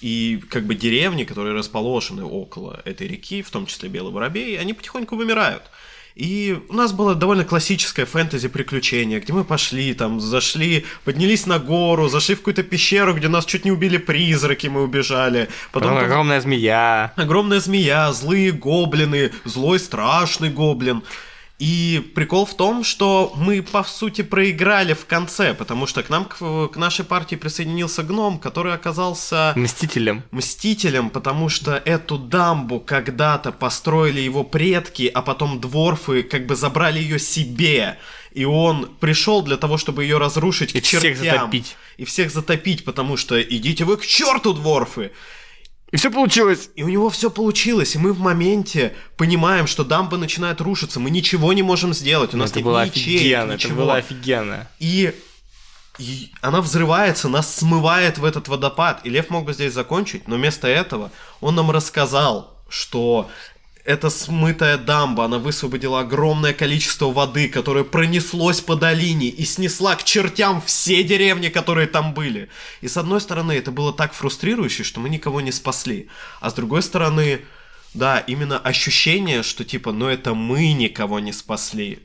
[0.00, 4.72] и как бы деревни, которые расположены около этой реки, в том числе Белый Воробей, они
[4.74, 5.62] потихоньку вымирают.
[6.16, 12.08] И у нас было довольно классическое фэнтези-приключение, где мы пошли, там, зашли, поднялись на гору,
[12.08, 15.50] зашли в какую-то пещеру, где нас чуть не убили призраки, мы убежали.
[15.72, 17.12] Потом Потом огромная змея.
[17.16, 21.02] огромная змея, злые гоблины, злой страшный гоблин.
[21.58, 26.26] И прикол в том, что мы, по сути, проиграли в конце, потому что к нам,
[26.26, 26.36] к,
[26.68, 30.22] к нашей партии присоединился гном, который оказался Мстителем.
[30.32, 36.98] мстителем, потому что эту дамбу когда-то построили его предки, а потом дворфы как бы забрали
[37.00, 37.98] ее себе.
[38.32, 41.24] И он пришел для того, чтобы ее разрушить И к всех чертям.
[41.38, 41.74] затопить.
[41.96, 45.10] И всех затопить, потому что идите вы к черту, дворфы!
[45.92, 46.70] И все получилось.
[46.74, 51.10] И у него все получилось, и мы в моменте понимаем, что дамба начинает рушиться, мы
[51.10, 53.76] ничего не можем сделать, у нас это нет было ячеек, офигенно, это ничего.
[53.82, 54.68] было офигенно.
[54.80, 55.14] И,
[55.98, 59.00] и она взрывается, нас смывает в этот водопад.
[59.04, 63.30] И Лев мог бы здесь закончить, но вместо этого он нам рассказал, что
[63.86, 70.02] эта смытая дамба, она высвободила огромное количество воды, которое пронеслось по долине и снесла к
[70.02, 72.48] чертям все деревни, которые там были.
[72.80, 76.08] И с одной стороны, это было так фрустрирующе, что мы никого не спасли.
[76.40, 77.42] А с другой стороны,
[77.94, 82.00] да, именно ощущение, что типа, ну это мы никого не спасли.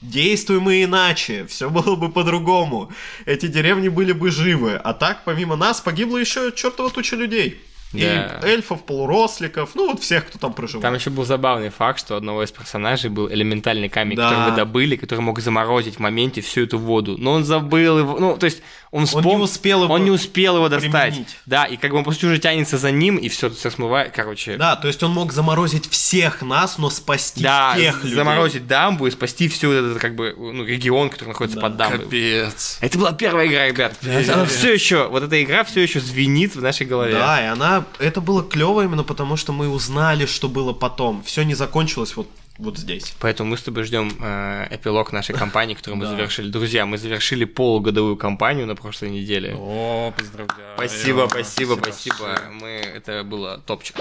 [0.00, 2.92] Действуем мы иначе, все было бы по-другому.
[3.26, 4.74] Эти деревни были бы живы.
[4.74, 7.60] А так, помимо нас, погибло еще чертова туча людей.
[8.00, 8.40] Да.
[8.42, 10.82] И эльфов, полуросликов, ну вот всех, кто там проживал.
[10.82, 14.28] Там еще был забавный факт, что у одного из персонажей был элементальный камень, Да.
[14.30, 17.16] который вы добыли, который мог заморозить в моменте всю эту воду.
[17.18, 19.38] Но он забыл его, ну, то есть он вспомнил...
[19.38, 20.90] не успел его Он не успел его достать.
[21.14, 21.36] применить.
[21.46, 24.56] Да, и как бы он просто уже тянется за ним, и все, все смывает, короче...
[24.56, 28.14] Да, то есть он мог заморозить всех нас, но спасти Да, всех людей.
[28.16, 31.98] заморозить дамбу и спасти всю этот, как бы, ну, регион, который находится под дамбой.
[32.04, 32.78] Капец.
[32.80, 33.94] Это была первая игра, ребят.
[34.32, 37.14] Она все еще, вот эта игра все еще звенит в нашей голове.
[37.14, 41.22] Да, и она, это было клево именно потому, что мы узнали, что было потом.
[41.22, 42.28] Все не закончилось вот,
[42.58, 43.14] вот здесь.
[43.20, 46.10] Поэтому мы с тобой ждем э, эпилог нашей кампании, которую мы Да.
[46.12, 46.50] завершили.
[46.50, 49.54] Друзья, мы завершили полугодовую кампанию на прошлой неделе.
[49.58, 50.74] О, поздравляю.
[50.76, 52.38] Спасибо, спасибо, спасибо.
[52.52, 53.96] Мы это было топчик.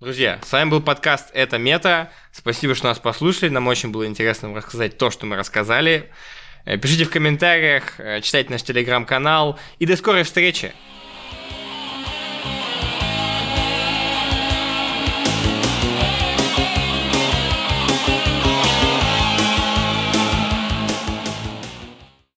[0.00, 2.10] Друзья, с вами был подкаст «Это мета».
[2.32, 3.50] Спасибо, что нас послушали.
[3.50, 6.10] Нам очень было интересно вам рассказать то, что мы рассказали.
[6.64, 9.58] Э, Пишите в комментариях, э, читайте наш телеграм-канал.
[9.78, 10.72] И до скорой встречи!